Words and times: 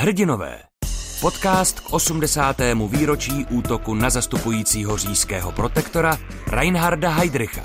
Hrdinové. 0.00 0.58
Podcast 1.20 1.80
k 1.80 1.92
80. 1.92 2.56
výročí 2.88 3.46
útoku 3.50 3.94
na 3.94 4.10
zastupujícího 4.10 4.96
říjského 4.96 5.52
protektora 5.52 6.18
Reinharda 6.46 7.10
Heydricha. 7.10 7.60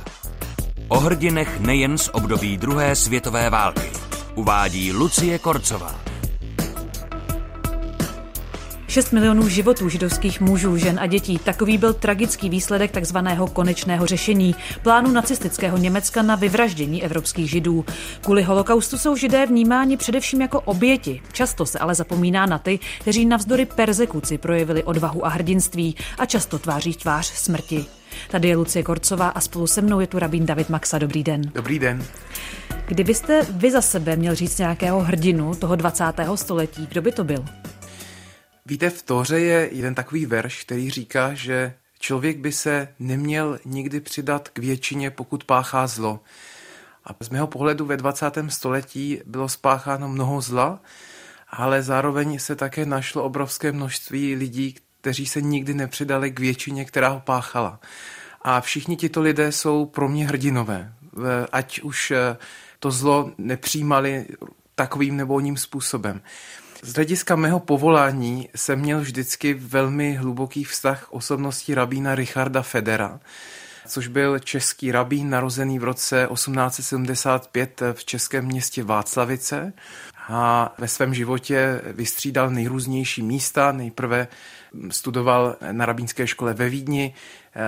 O 0.87 0.99
hrdinech 0.99 1.59
nejen 1.59 1.97
z 1.97 2.09
období 2.13 2.57
druhé 2.57 2.95
světové 2.95 3.49
války. 3.49 3.91
Uvádí 4.35 4.91
Lucie 4.91 5.39
Korcová. 5.39 5.95
6 8.95 9.11
milionů 9.11 9.49
životů 9.49 9.89
židovských 9.89 10.41
mužů, 10.41 10.77
žen 10.77 10.99
a 10.99 11.07
dětí. 11.07 11.37
Takový 11.37 11.77
byl 11.77 11.93
tragický 11.93 12.49
výsledek 12.49 12.91
takzvaného 12.91 13.47
konečného 13.47 14.05
řešení 14.05 14.55
plánu 14.83 15.11
nacistického 15.11 15.77
Německa 15.77 16.21
na 16.21 16.35
vyvraždění 16.35 17.03
evropských 17.03 17.49
židů. 17.49 17.85
Kvůli 18.21 18.43
holokaustu 18.43 18.97
jsou 18.97 19.15
židé 19.15 19.45
vnímáni 19.45 19.97
především 19.97 20.41
jako 20.41 20.61
oběti. 20.61 21.21
Často 21.31 21.65
se 21.65 21.79
ale 21.79 21.95
zapomíná 21.95 22.45
na 22.45 22.57
ty, 22.57 22.79
kteří 22.99 23.25
navzdory 23.25 23.65
persekuci 23.65 24.37
projevili 24.37 24.83
odvahu 24.83 25.25
a 25.25 25.29
hrdinství 25.29 25.95
a 26.17 26.25
často 26.25 26.59
tváří 26.59 26.93
tvář 26.93 27.25
smrti. 27.25 27.85
Tady 28.31 28.47
je 28.47 28.55
Lucie 28.57 28.83
Korcová 28.83 29.27
a 29.27 29.39
spolu 29.41 29.67
se 29.67 29.81
mnou 29.81 29.99
je 29.99 30.07
tu 30.07 30.19
rabín 30.19 30.45
David 30.45 30.69
Maxa. 30.69 30.97
Dobrý 30.97 31.23
den. 31.23 31.41
Dobrý 31.55 31.79
den. 31.79 32.03
Kdybyste 32.85 33.41
vy 33.49 33.71
za 33.71 33.81
sebe 33.81 34.15
měl 34.15 34.35
říct 34.35 34.57
nějakého 34.57 34.99
hrdinu 34.99 35.55
toho 35.55 35.75
20. 35.75 36.03
století, 36.35 36.87
kdo 36.87 37.01
by 37.01 37.11
to 37.11 37.23
byl? 37.23 37.45
Víte, 38.67 38.89
v 38.89 39.03
Tóře 39.03 39.39
je 39.39 39.69
jeden 39.71 39.95
takový 39.95 40.25
verš, 40.25 40.63
který 40.63 40.89
říká, 40.89 41.33
že 41.33 41.73
člověk 41.99 42.37
by 42.37 42.51
se 42.51 42.87
neměl 42.99 43.59
nikdy 43.65 43.99
přidat 43.99 44.49
k 44.49 44.59
většině, 44.59 45.11
pokud 45.11 45.43
páchá 45.43 45.87
zlo. 45.87 46.19
A 47.03 47.23
z 47.23 47.29
mého 47.29 47.47
pohledu 47.47 47.85
ve 47.85 47.97
20. 47.97 48.31
století 48.47 49.21
bylo 49.25 49.49
spácháno 49.49 50.07
mnoho 50.07 50.41
zla, 50.41 50.79
ale 51.49 51.83
zároveň 51.83 52.39
se 52.39 52.55
také 52.55 52.85
našlo 52.85 53.23
obrovské 53.23 53.71
množství 53.71 54.35
lidí, 54.35 54.75
kteří 55.01 55.25
se 55.25 55.41
nikdy 55.41 55.73
nepřidali 55.73 56.31
k 56.31 56.39
většině, 56.39 56.85
která 56.85 57.09
ho 57.09 57.19
páchala. 57.19 57.79
A 58.41 58.61
všichni 58.61 58.97
tito 58.97 59.21
lidé 59.21 59.51
jsou 59.51 59.85
pro 59.85 60.09
mě 60.09 60.27
hrdinové. 60.27 60.93
Ať 61.51 61.81
už 61.81 62.11
eh, 62.11 62.37
to 62.79 62.91
zlo 62.91 63.31
nepřijímali 63.37 64.25
takovým 64.75 65.17
nebo 65.17 65.33
oním 65.33 65.57
způsobem. 65.57 66.21
Z 66.85 66.93
hlediska 66.93 67.35
mého 67.35 67.59
povolání 67.59 68.49
jsem 68.55 68.79
měl 68.79 68.99
vždycky 68.99 69.53
velmi 69.53 70.13
hluboký 70.13 70.63
vztah 70.63 71.05
k 71.05 71.13
osobnosti 71.13 71.73
rabína 71.75 72.15
Richarda 72.15 72.61
Federa, 72.61 73.19
což 73.87 74.07
byl 74.07 74.39
český 74.39 74.91
rabín 74.91 75.29
narozený 75.29 75.79
v 75.79 75.83
roce 75.83 76.27
1875 76.33 77.81
v 77.93 78.05
českém 78.05 78.45
městě 78.45 78.83
Václavice 78.83 79.73
a 80.27 80.73
ve 80.77 80.87
svém 80.87 81.13
životě 81.13 81.81
vystřídal 81.85 82.49
nejrůznější 82.49 83.21
místa. 83.21 83.71
Nejprve 83.71 84.27
studoval 84.89 85.55
na 85.71 85.85
rabínské 85.85 86.27
škole 86.27 86.53
ve 86.53 86.69
Vídni, 86.69 87.13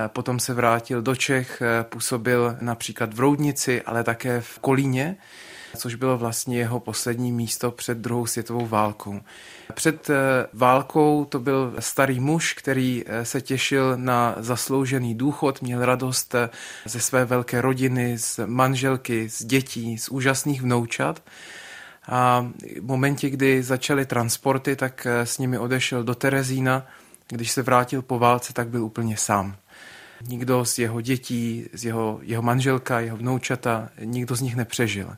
potom 0.06 0.40
se 0.40 0.54
vrátil 0.54 1.02
do 1.02 1.16
Čech, 1.16 1.62
působil 1.82 2.56
například 2.60 3.14
v 3.14 3.20
Roudnici, 3.20 3.82
ale 3.82 4.04
také 4.04 4.40
v 4.40 4.58
Kolíně 4.58 5.16
což 5.78 5.94
bylo 5.94 6.18
vlastně 6.18 6.58
jeho 6.58 6.80
poslední 6.80 7.32
místo 7.32 7.70
před 7.70 7.98
druhou 7.98 8.26
světovou 8.26 8.66
válkou. 8.66 9.20
Před 9.74 10.10
eh, 10.10 10.16
válkou 10.52 11.24
to 11.24 11.40
byl 11.40 11.74
starý 11.78 12.20
muž, 12.20 12.52
který 12.52 13.04
eh, 13.06 13.24
se 13.24 13.40
těšil 13.40 13.96
na 13.96 14.34
zasloužený 14.38 15.14
důchod, 15.14 15.62
měl 15.62 15.84
radost 15.84 16.34
eh, 16.34 16.50
ze 16.84 17.00
své 17.00 17.24
velké 17.24 17.60
rodiny, 17.60 18.18
z 18.18 18.40
manželky, 18.46 19.28
z 19.28 19.44
dětí, 19.44 19.98
z 19.98 20.08
úžasných 20.08 20.62
vnoučat. 20.62 21.22
A 22.08 22.50
v 22.80 22.84
momentě, 22.84 23.30
kdy 23.30 23.62
začaly 23.62 24.06
transporty, 24.06 24.76
tak 24.76 25.06
s 25.06 25.38
nimi 25.38 25.58
odešel 25.58 26.04
do 26.04 26.14
Terezína. 26.14 26.86
Když 27.28 27.50
se 27.50 27.62
vrátil 27.62 28.02
po 28.02 28.18
válce, 28.18 28.52
tak 28.52 28.68
byl 28.68 28.84
úplně 28.84 29.16
sám. 29.16 29.56
Nikdo 30.28 30.64
z 30.64 30.78
jeho 30.78 31.00
dětí, 31.00 31.66
z 31.72 31.84
jeho, 31.84 32.18
jeho 32.22 32.42
manželka, 32.42 33.00
jeho 33.00 33.16
vnoučata, 33.16 33.88
nikdo 34.04 34.36
z 34.36 34.40
nich 34.40 34.56
nepřežil 34.56 35.16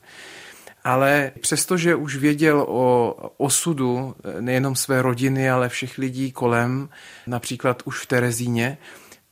ale 0.85 1.33
přestože 1.41 1.95
už 1.95 2.17
věděl 2.17 2.65
o 2.69 3.15
osudu 3.37 4.15
nejenom 4.41 4.77
své 4.77 5.03
rodiny, 5.03 5.51
ale 5.51 5.69
všech 5.69 5.99
lidí 5.99 6.33
kolem, 6.33 6.89
například 7.27 7.83
už 7.85 8.01
v 8.03 8.07
Terezíně, 8.07 8.79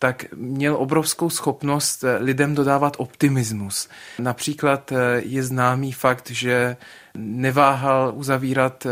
tak 0.01 0.25
měl 0.35 0.77
obrovskou 0.77 1.31
schopnost 1.31 2.05
lidem 2.19 2.55
dodávat 2.55 2.97
optimismus. 2.99 3.89
Například 4.19 4.93
je 5.19 5.43
známý 5.43 5.93
fakt, 5.93 6.31
že 6.31 6.77
neváhal 7.15 8.13
uzavírat 8.15 8.87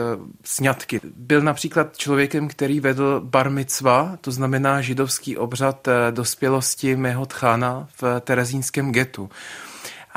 sňatky. 0.44 1.00
Byl 1.16 1.42
například 1.42 1.96
člověkem, 1.96 2.48
který 2.48 2.80
vedl 2.80 3.20
bar 3.24 3.50
mitzva, 3.50 4.18
to 4.20 4.30
znamená 4.30 4.80
židovský 4.80 5.36
obřad 5.36 5.88
dospělosti 6.10 6.96
mého 6.96 7.26
tchána 7.26 7.88
v 8.02 8.20
terezínském 8.20 8.92
getu. 8.92 9.30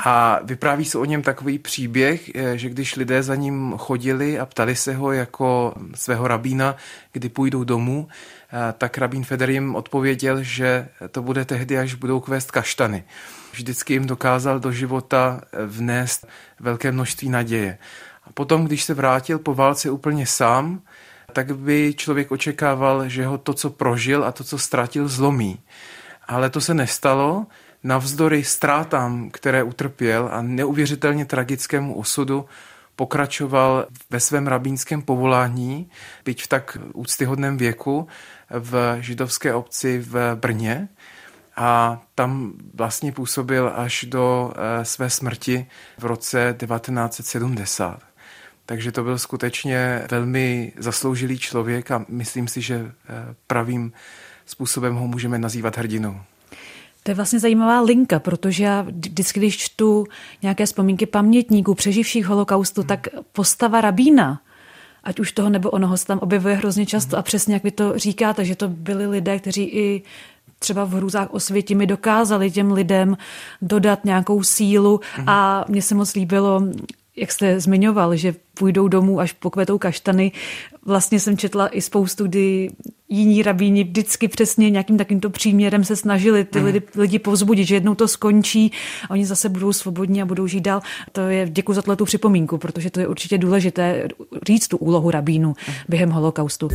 A 0.04 0.40
vypráví 0.42 0.84
se 0.84 0.98
o 0.98 1.04
něm 1.04 1.22
takový 1.22 1.58
příběh, 1.58 2.30
eh, 2.34 2.58
že 2.58 2.68
když 2.68 2.96
lidé 2.96 3.22
za 3.22 3.34
ním 3.34 3.74
chodili 3.78 4.38
a 4.38 4.46
ptali 4.46 4.76
se 4.76 4.94
ho 4.94 5.12
jako 5.12 5.74
svého 5.94 6.28
rabína, 6.28 6.76
kdy 7.12 7.28
půjdou 7.28 7.64
domů, 7.64 8.08
eh, 8.08 8.74
tak 8.78 8.98
rabín 8.98 9.24
Feder 9.24 9.50
jim 9.50 9.74
odpověděl, 9.74 10.42
že 10.42 10.88
to 11.10 11.22
bude 11.22 11.44
tehdy, 11.44 11.78
až 11.78 11.94
budou 11.94 12.20
kvést 12.20 12.50
kaštany. 12.50 13.04
Vždycky 13.52 13.92
jim 13.92 14.06
dokázal 14.06 14.60
do 14.60 14.72
života 14.72 15.40
eh, 15.40 15.66
vnést 15.66 16.26
velké 16.60 16.92
množství 16.92 17.28
naděje. 17.28 17.78
A 18.24 18.32
potom, 18.32 18.64
když 18.64 18.84
se 18.84 18.94
vrátil 18.94 19.38
po 19.38 19.54
válce 19.54 19.90
úplně 19.90 20.26
sám, 20.26 20.80
tak 21.32 21.56
by 21.56 21.94
člověk 21.96 22.30
očekával, 22.30 23.08
že 23.08 23.26
ho 23.26 23.38
to, 23.38 23.54
co 23.54 23.70
prožil 23.70 24.24
a 24.24 24.32
to, 24.32 24.44
co 24.44 24.58
ztratil, 24.58 25.08
zlomí. 25.08 25.60
Ale 26.28 26.50
to 26.50 26.60
se 26.60 26.74
nestalo 26.74 27.46
navzdory 27.84 28.44
ztrátám, 28.44 29.30
které 29.30 29.62
utrpěl 29.62 30.28
a 30.32 30.42
neuvěřitelně 30.42 31.24
tragickému 31.24 31.94
osudu, 31.94 32.46
pokračoval 32.96 33.86
ve 34.10 34.20
svém 34.20 34.46
rabínském 34.46 35.02
povolání, 35.02 35.90
byť 36.24 36.42
v 36.42 36.48
tak 36.48 36.78
úctyhodném 36.94 37.56
věku, 37.56 38.08
v 38.50 38.96
židovské 39.00 39.54
obci 39.54 39.98
v 39.98 40.34
Brně 40.34 40.88
a 41.56 42.00
tam 42.14 42.52
vlastně 42.74 43.12
působil 43.12 43.72
až 43.74 44.04
do 44.08 44.52
eh, 44.54 44.84
své 44.84 45.10
smrti 45.10 45.66
v 45.98 46.04
roce 46.04 46.56
1970. 46.58 48.00
Takže 48.66 48.92
to 48.92 49.04
byl 49.04 49.18
skutečně 49.18 50.02
velmi 50.10 50.72
zasloužilý 50.78 51.38
člověk 51.38 51.90
a 51.90 52.04
myslím 52.08 52.48
si, 52.48 52.60
že 52.60 52.74
eh, 52.74 53.34
pravým 53.46 53.92
způsobem 54.46 54.94
ho 54.94 55.06
můžeme 55.06 55.38
nazývat 55.38 55.78
hrdinou. 55.78 56.20
To 57.02 57.10
je 57.10 57.14
vlastně 57.14 57.38
zajímavá 57.40 57.80
linka, 57.80 58.18
protože 58.18 58.64
já 58.64 58.82
vždycky, 58.82 59.40
když 59.40 59.58
čtu 59.58 60.06
nějaké 60.42 60.66
vzpomínky 60.66 61.06
pamětníků, 61.06 61.74
přeživších 61.74 62.26
holokaustu, 62.26 62.82
tak 62.82 63.08
postava 63.32 63.80
rabína, 63.80 64.40
ať 65.04 65.20
už 65.20 65.32
toho 65.32 65.50
nebo 65.50 65.70
onoho 65.70 65.96
se 65.96 66.06
tam 66.06 66.18
objevuje 66.18 66.54
hrozně 66.54 66.86
často 66.86 67.18
a 67.18 67.22
přesně 67.22 67.54
jak 67.54 67.62
vy 67.64 67.70
to 67.70 67.98
říkáte, 67.98 68.44
že 68.44 68.56
to 68.56 68.68
byli 68.68 69.06
lidé, 69.06 69.38
kteří 69.38 69.64
i 69.64 70.02
třeba 70.58 70.84
v 70.84 70.92
hrůzách 70.92 71.34
osvěti 71.34 71.74
mi 71.74 71.86
dokázali 71.86 72.50
těm 72.50 72.72
lidem 72.72 73.16
dodat 73.62 74.04
nějakou 74.04 74.42
sílu. 74.42 75.00
A 75.26 75.64
mně 75.68 75.82
se 75.82 75.94
moc 75.94 76.14
líbilo, 76.14 76.62
jak 77.20 77.32
jste 77.32 77.60
zmiňoval, 77.60 78.16
že 78.16 78.34
půjdou 78.54 78.88
domů, 78.88 79.20
až 79.20 79.32
pokvetou 79.32 79.78
kaštany. 79.78 80.32
Vlastně 80.86 81.20
jsem 81.20 81.36
četla 81.36 81.68
i 81.68 81.80
spoustu, 81.80 82.24
kdy 82.24 82.70
jiní 83.08 83.42
rabíni 83.42 83.84
vždycky 83.84 84.28
přesně 84.28 84.70
nějakým 84.70 84.98
takýmto 84.98 85.30
příměrem 85.30 85.84
se 85.84 85.96
snažili 85.96 86.44
ty 86.44 86.58
mm. 86.58 86.64
lidi, 86.64 86.82
lidi 86.96 87.18
povzbudit, 87.18 87.66
že 87.66 87.74
jednou 87.74 87.94
to 87.94 88.08
skončí 88.08 88.72
a 89.08 89.10
oni 89.10 89.26
zase 89.26 89.48
budou 89.48 89.72
svobodní 89.72 90.22
a 90.22 90.26
budou 90.26 90.46
žít 90.46 90.60
dál. 90.60 90.80
To 91.12 91.20
je 91.20 91.48
děkuji 91.50 91.72
za 91.72 91.82
tu 91.82 92.04
připomínku, 92.04 92.58
protože 92.58 92.90
to 92.90 93.00
je 93.00 93.08
určitě 93.08 93.38
důležité 93.38 94.08
říct 94.46 94.68
tu 94.68 94.76
úlohu 94.76 95.10
rabínu 95.10 95.48
mm. 95.48 95.74
během 95.88 96.10
holokaustu. 96.10 96.68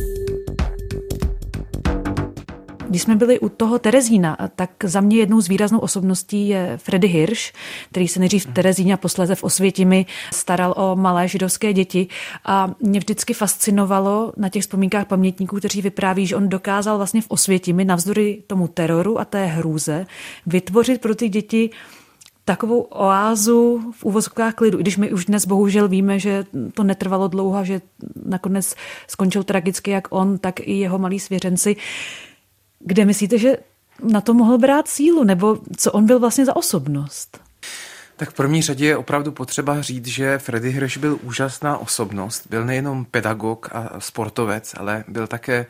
Když 2.96 3.02
jsme 3.02 3.16
byli 3.16 3.40
u 3.40 3.48
toho 3.48 3.78
Terezína, 3.78 4.36
tak 4.56 4.70
za 4.84 5.00
mě 5.00 5.16
jednou 5.16 5.40
z 5.40 5.48
výraznou 5.48 5.78
osobností 5.78 6.48
je 6.48 6.78
Freddy 6.82 7.08
Hirsch, 7.08 7.52
který 7.90 8.08
se 8.08 8.20
nejdřív 8.20 8.46
v 8.46 8.52
Terezíně 8.52 8.94
a 8.94 8.96
posléze 8.96 9.34
v 9.34 9.44
Osvětimi 9.44 10.06
staral 10.32 10.74
o 10.76 10.96
malé 10.96 11.28
židovské 11.28 11.72
děti. 11.72 12.08
A 12.44 12.74
mě 12.80 12.98
vždycky 12.98 13.34
fascinovalo 13.34 14.32
na 14.36 14.48
těch 14.48 14.62
vzpomínkách 14.62 15.06
pamětníků, 15.06 15.56
kteří 15.56 15.82
vypráví, 15.82 16.26
že 16.26 16.36
on 16.36 16.48
dokázal 16.48 16.96
vlastně 16.96 17.22
v 17.22 17.26
Osvětimi 17.28 17.84
navzdory 17.84 18.42
tomu 18.46 18.68
teroru 18.68 19.20
a 19.20 19.24
té 19.24 19.46
hrůze 19.46 20.06
vytvořit 20.46 21.00
pro 21.00 21.14
ty 21.14 21.28
děti 21.28 21.70
takovou 22.44 22.80
oázu 22.80 23.92
v 23.96 24.04
úvozovkách 24.04 24.54
klidu, 24.54 24.78
i 24.78 24.82
když 24.82 24.96
my 24.96 25.12
už 25.12 25.24
dnes 25.24 25.46
bohužel 25.46 25.88
víme, 25.88 26.18
že 26.18 26.44
to 26.74 26.84
netrvalo 26.84 27.28
dlouho, 27.28 27.64
že 27.64 27.80
nakonec 28.24 28.74
skončil 29.06 29.44
tragicky 29.44 29.90
jak 29.90 30.08
on, 30.10 30.38
tak 30.38 30.60
i 30.60 30.72
jeho 30.72 30.98
malí 30.98 31.20
svěřenci. 31.20 31.76
Kde 32.78 33.04
myslíte, 33.04 33.38
že 33.38 33.56
na 34.02 34.20
to 34.20 34.34
mohl 34.34 34.58
brát 34.58 34.88
sílu, 34.88 35.24
nebo 35.24 35.58
co 35.76 35.92
on 35.92 36.06
byl 36.06 36.18
vlastně 36.18 36.44
za 36.44 36.56
osobnost? 36.56 37.40
Tak 38.16 38.30
v 38.30 38.34
první 38.34 38.62
řadě 38.62 38.86
je 38.86 38.96
opravdu 38.96 39.32
potřeba 39.32 39.82
říct, 39.82 40.06
že 40.06 40.38
Freddy 40.38 40.70
Hirsch 40.70 40.96
byl 40.96 41.18
úžasná 41.22 41.78
osobnost. 41.78 42.46
Byl 42.50 42.64
nejenom 42.64 43.04
pedagog 43.04 43.68
a 43.72 44.00
sportovec, 44.00 44.74
ale 44.78 45.04
byl 45.08 45.26
také 45.26 45.66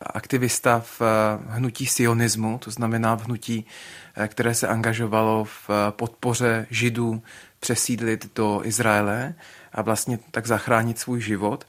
aktivista 0.00 0.80
v 0.80 1.02
hnutí 1.46 1.86
sionismu, 1.86 2.58
to 2.58 2.70
znamená 2.70 3.14
v 3.16 3.24
hnutí, 3.24 3.66
které 4.26 4.54
se 4.54 4.68
angažovalo 4.68 5.44
v 5.44 5.70
podpoře 5.90 6.66
židů 6.70 7.22
přesídlit 7.60 8.30
do 8.34 8.60
Izraele 8.64 9.34
a 9.72 9.82
vlastně 9.82 10.18
tak 10.30 10.46
zachránit 10.46 10.98
svůj 10.98 11.20
život. 11.20 11.66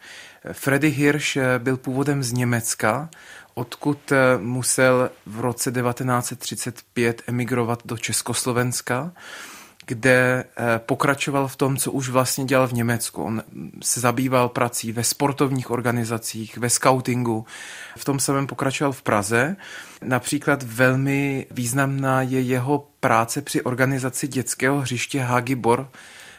Freddy 0.52 0.90
Hirsch 0.90 1.38
byl 1.58 1.78
původem 1.78 2.24
z 2.24 2.32
Německa, 2.32 3.10
odkud 3.54 4.14
musel 4.38 5.10
v 5.26 5.40
roce 5.40 5.72
1935 5.72 7.22
emigrovat 7.28 7.80
do 7.86 7.98
Československa 7.98 9.12
kde 9.86 10.44
eh, 10.44 10.80
pokračoval 10.80 11.48
v 11.48 11.56
tom, 11.56 11.78
co 11.78 11.92
už 11.92 12.10
vlastně 12.10 12.46
dělal 12.46 12.68
v 12.68 12.74
Německu. 12.74 13.24
On 13.24 13.44
se 13.82 14.00
zabýval 14.00 14.50
prací 14.50 14.92
ve 14.92 15.04
sportovních 15.04 15.72
organizacích, 15.72 16.58
ve 16.58 16.70
scoutingu. 16.70 17.46
V 17.98 18.06
tom 18.06 18.20
samém 18.20 18.48
pokračoval 18.48 18.92
v 18.92 19.02
Praze. 19.02 19.56
Například 20.04 20.64
velmi 20.64 21.48
významná 21.52 22.22
je 22.22 22.42
jeho 22.42 22.88
práce 23.00 23.42
při 23.42 23.62
organizaci 23.62 24.28
dětského 24.28 24.80
hřiště 24.80 25.20
Hagibor 25.20 25.90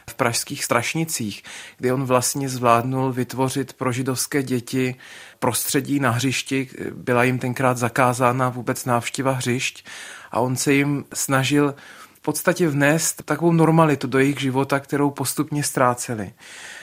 v 0.09 0.13
pražských 0.13 0.63
Strašnicích, 0.63 1.43
kdy 1.77 1.91
on 1.91 2.05
vlastně 2.05 2.49
zvládnul 2.49 3.11
vytvořit 3.11 3.73
pro 3.73 3.91
židovské 3.91 4.43
děti 4.43 4.95
prostředí 5.39 5.99
na 5.99 6.11
hřišti. 6.11 6.69
Byla 6.95 7.23
jim 7.23 7.39
tenkrát 7.39 7.77
zakázána 7.77 8.49
vůbec 8.49 8.85
návštěva 8.85 9.31
hřišť 9.31 9.85
a 10.31 10.39
on 10.39 10.55
se 10.55 10.73
jim 10.73 11.05
snažil 11.13 11.75
podstatě 12.23 12.67
vnést 12.67 13.23
takovou 13.25 13.51
normalitu 13.51 14.07
do 14.07 14.19
jejich 14.19 14.39
života, 14.39 14.79
kterou 14.79 15.09
postupně 15.09 15.63
ztráceli. 15.63 16.33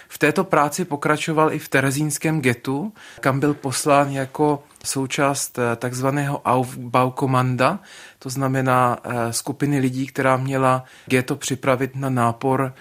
V 0.08 0.18
této 0.18 0.44
práci 0.44 0.84
pokračoval 0.84 1.52
i 1.52 1.58
v 1.58 1.68
terezínském 1.68 2.40
getu, 2.40 2.92
kam 3.20 3.40
byl 3.40 3.54
poslán 3.54 4.10
jako 4.10 4.62
součást 4.84 5.58
eh, 5.58 5.76
takzvaného 5.76 6.40
Aufbaukommanda, 6.44 7.78
to 8.18 8.30
znamená 8.30 8.98
eh, 9.04 9.32
skupiny 9.32 9.78
lidí, 9.78 10.06
která 10.06 10.36
měla 10.36 10.84
geto 11.06 11.36
připravit 11.36 11.96
na 11.96 12.10
nápor 12.10 12.74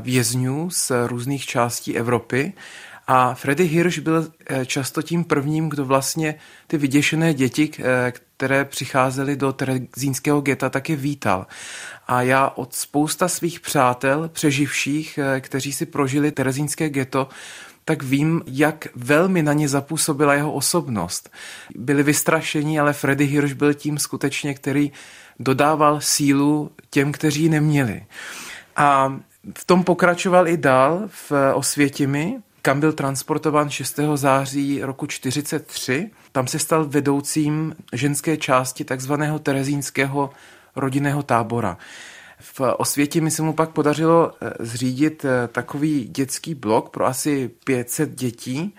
vězňů 0.00 0.70
z 0.70 0.92
různých 1.06 1.46
částí 1.46 1.96
Evropy. 1.96 2.52
A 3.06 3.34
Freddy 3.34 3.64
Hirsch 3.64 3.98
byl 3.98 4.28
často 4.66 5.02
tím 5.02 5.24
prvním, 5.24 5.68
kdo 5.68 5.84
vlastně 5.84 6.34
ty 6.66 6.78
vyděšené 6.78 7.34
děti, 7.34 7.70
které 8.36 8.64
přicházely 8.64 9.36
do 9.36 9.52
terezínského 9.52 10.40
geta, 10.40 10.70
taky 10.70 10.96
vítal. 10.96 11.46
A 12.08 12.22
já 12.22 12.48
od 12.48 12.74
spousta 12.74 13.28
svých 13.28 13.60
přátel, 13.60 14.28
přeživších, 14.28 15.18
eh, 15.18 15.40
kteří 15.40 15.72
si 15.72 15.86
prožili 15.86 16.32
terezínské 16.32 16.88
ghetto, 16.88 17.28
tak 17.84 18.02
vím, 18.02 18.42
jak 18.46 18.88
velmi 18.94 19.42
na 19.42 19.52
ně 19.52 19.68
zapůsobila 19.68 20.34
jeho 20.34 20.52
osobnost. 20.52 21.30
Byli 21.76 22.02
vystrašení, 22.02 22.80
ale 22.80 22.92
Freddy 22.92 23.24
Hirsch 23.24 23.54
byl 23.54 23.74
tím 23.74 23.98
skutečně, 23.98 24.54
který 24.54 24.92
dodával 25.38 26.00
sílu 26.00 26.70
těm, 26.90 27.12
kteří 27.12 27.48
neměli. 27.48 28.06
A 28.76 29.20
v 29.54 29.64
tom 29.64 29.84
pokračoval 29.84 30.48
i 30.48 30.56
dál 30.56 31.02
v 31.06 31.32
Osvětimi, 31.54 32.38
kam 32.62 32.80
byl 32.80 32.92
transportován 32.92 33.70
6. 33.70 34.00
září 34.14 34.82
roku 34.82 35.06
43. 35.06 36.10
Tam 36.32 36.46
se 36.46 36.58
stal 36.58 36.84
vedoucím 36.84 37.74
ženské 37.92 38.36
části 38.36 38.84
takzvaného 38.84 39.38
terezínského 39.38 40.30
rodinného 40.76 41.22
tábora. 41.22 41.78
V 42.38 42.60
Osvětí 42.60 43.20
mi 43.20 43.30
se 43.30 43.42
mu 43.42 43.52
pak 43.52 43.70
podařilo 43.70 44.32
eh, 44.40 44.52
zřídit 44.60 45.24
eh, 45.24 45.48
takový 45.48 46.04
dětský 46.04 46.54
blok 46.54 46.90
pro 46.90 47.06
asi 47.06 47.50
500 47.64 48.14
dětí 48.14 48.74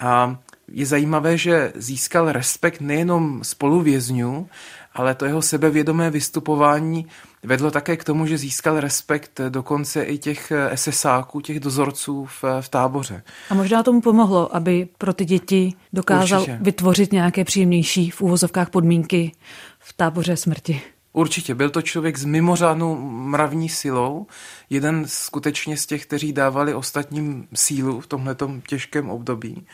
a 0.00 0.36
je 0.68 0.86
zajímavé, 0.86 1.38
že 1.38 1.72
získal 1.74 2.32
respekt 2.32 2.80
nejenom 2.80 3.44
spoluvězňů, 3.44 4.48
ale 4.94 5.14
to 5.14 5.24
jeho 5.24 5.42
sebevědomé 5.42 6.10
vystupování 6.10 7.06
vedlo 7.42 7.70
také 7.70 7.96
k 7.96 8.04
tomu, 8.04 8.26
že 8.26 8.38
získal 8.38 8.80
respekt 8.80 9.40
dokonce 9.48 10.02
i 10.02 10.18
těch 10.18 10.52
SSáků, 10.74 11.40
těch 11.40 11.60
dozorců 11.60 12.24
v, 12.24 12.44
v 12.60 12.68
táboře. 12.68 13.22
A 13.50 13.54
možná 13.54 13.82
tomu 13.82 14.00
pomohlo, 14.00 14.56
aby 14.56 14.88
pro 14.98 15.14
ty 15.14 15.24
děti 15.24 15.72
dokázal 15.92 16.40
Určitě. 16.40 16.58
vytvořit 16.60 17.12
nějaké 17.12 17.44
příjemnější 17.44 18.10
v 18.10 18.22
úvozovkách 18.22 18.70
podmínky 18.70 19.32
v 19.78 19.92
táboře 19.92 20.36
smrti. 20.36 20.82
Určitě, 21.12 21.54
byl 21.54 21.70
to 21.70 21.82
člověk 21.82 22.18
s 22.18 22.24
mimořádnou 22.24 22.96
mravní 23.10 23.68
silou, 23.68 24.26
jeden 24.70 25.04
skutečně 25.06 25.76
z 25.76 25.86
těch, 25.86 26.06
kteří 26.06 26.32
dávali 26.32 26.74
ostatním 26.74 27.48
sílu 27.54 28.00
v 28.00 28.06
tomto 28.06 28.50
těžkém 28.68 29.10
období. 29.10 29.66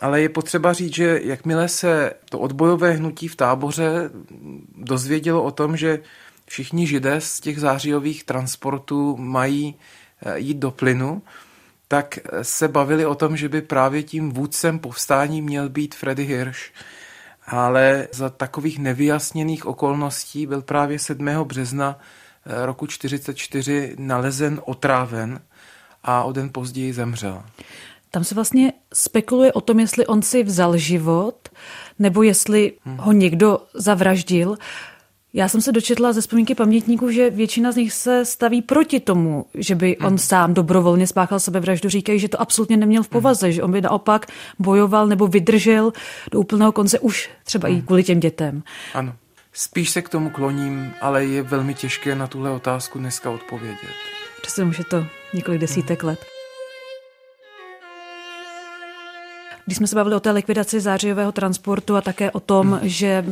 Ale 0.00 0.20
je 0.20 0.28
potřeba 0.28 0.72
říct, 0.72 0.94
že 0.94 1.20
jakmile 1.22 1.68
se 1.68 2.12
to 2.30 2.38
odbojové 2.38 2.92
hnutí 2.92 3.28
v 3.28 3.36
táboře 3.36 4.10
dozvědělo 4.76 5.42
o 5.42 5.50
tom, 5.50 5.76
že 5.76 6.00
všichni 6.46 6.86
židé 6.86 7.20
z 7.20 7.40
těch 7.40 7.60
zářijových 7.60 8.24
transportů 8.24 9.16
mají 9.16 9.74
eh, 10.22 10.38
jít 10.38 10.56
do 10.56 10.70
plynu, 10.70 11.22
tak 11.88 12.18
se 12.42 12.68
bavili 12.68 13.06
o 13.06 13.14
tom, 13.14 13.36
že 13.36 13.48
by 13.48 13.62
právě 13.62 14.02
tím 14.02 14.32
vůdcem 14.32 14.78
povstání 14.78 15.42
měl 15.42 15.68
být 15.68 15.94
Freddy 15.94 16.24
Hirsch 16.24 16.72
ale 17.50 18.08
za 18.12 18.30
takových 18.30 18.78
nevyjasněných 18.78 19.66
okolností 19.66 20.46
byl 20.46 20.62
právě 20.62 20.98
7. 20.98 21.26
března 21.44 21.98
eh, 21.98 22.66
roku 22.66 22.86
1944 22.86 23.94
nalezen 23.98 24.60
otráven 24.64 25.40
a 26.02 26.22
o 26.22 26.32
den 26.32 26.50
později 26.52 26.92
zemřel. 26.92 27.42
Tam 28.10 28.24
se 28.24 28.34
vlastně 28.34 28.72
spekuluje 28.94 29.52
o 29.52 29.60
tom, 29.60 29.80
jestli 29.80 30.06
on 30.06 30.22
si 30.22 30.42
vzal 30.42 30.76
život, 30.76 31.48
nebo 31.98 32.22
jestli 32.22 32.72
hmm. 32.84 32.96
ho 32.96 33.12
někdo 33.12 33.58
zavraždil. 33.74 34.56
Já 35.32 35.48
jsem 35.48 35.60
se 35.60 35.72
dočetla 35.72 36.12
ze 36.12 36.20
vzpomínky 36.20 36.54
pamětníků, 36.54 37.10
že 37.10 37.30
většina 37.30 37.72
z 37.72 37.76
nich 37.76 37.92
se 37.92 38.24
staví 38.24 38.62
proti 38.62 39.00
tomu, 39.00 39.46
že 39.54 39.74
by 39.74 39.98
on 39.98 40.06
hmm. 40.06 40.18
sám 40.18 40.54
dobrovolně 40.54 41.06
spáchal 41.06 41.40
sebevraždu. 41.40 41.88
Říkají, 41.88 42.18
že 42.18 42.28
to 42.28 42.40
absolutně 42.40 42.76
neměl 42.76 43.02
v 43.02 43.06
hmm. 43.06 43.12
povaze, 43.12 43.46
hmm. 43.46 43.52
že 43.52 43.62
on 43.62 43.72
by 43.72 43.80
naopak 43.80 44.26
bojoval 44.58 45.06
nebo 45.06 45.26
vydržel 45.26 45.92
do 46.30 46.40
úplného 46.40 46.72
konce 46.72 46.98
už 46.98 47.30
třeba 47.44 47.68
hmm. 47.68 47.78
i 47.78 47.82
kvůli 47.82 48.04
těm 48.04 48.20
dětem. 48.20 48.62
Ano. 48.94 49.14
Spíš 49.52 49.90
se 49.90 50.02
k 50.02 50.08
tomu 50.08 50.30
kloním, 50.30 50.92
ale 51.00 51.24
je 51.24 51.42
velmi 51.42 51.74
těžké 51.74 52.14
na 52.14 52.26
tuhle 52.26 52.50
otázku 52.50 52.98
dneska 52.98 53.30
odpovědět. 53.30 53.96
Přesně 54.42 54.64
už 54.64 54.78
je 54.78 54.84
to 54.84 55.06
několik 55.34 55.60
desítek 55.60 56.02
hmm. 56.02 56.08
let. 56.08 56.39
Když 59.70 59.76
jsme 59.76 59.86
se 59.86 59.96
bavili 59.96 60.16
o 60.16 60.20
té 60.20 60.30
likvidaci 60.30 60.80
zářijového 60.80 61.32
transportu 61.32 61.96
a 61.96 62.00
také 62.00 62.30
o 62.30 62.40
tom, 62.40 62.70
hmm. 62.70 62.80
že 62.82 63.24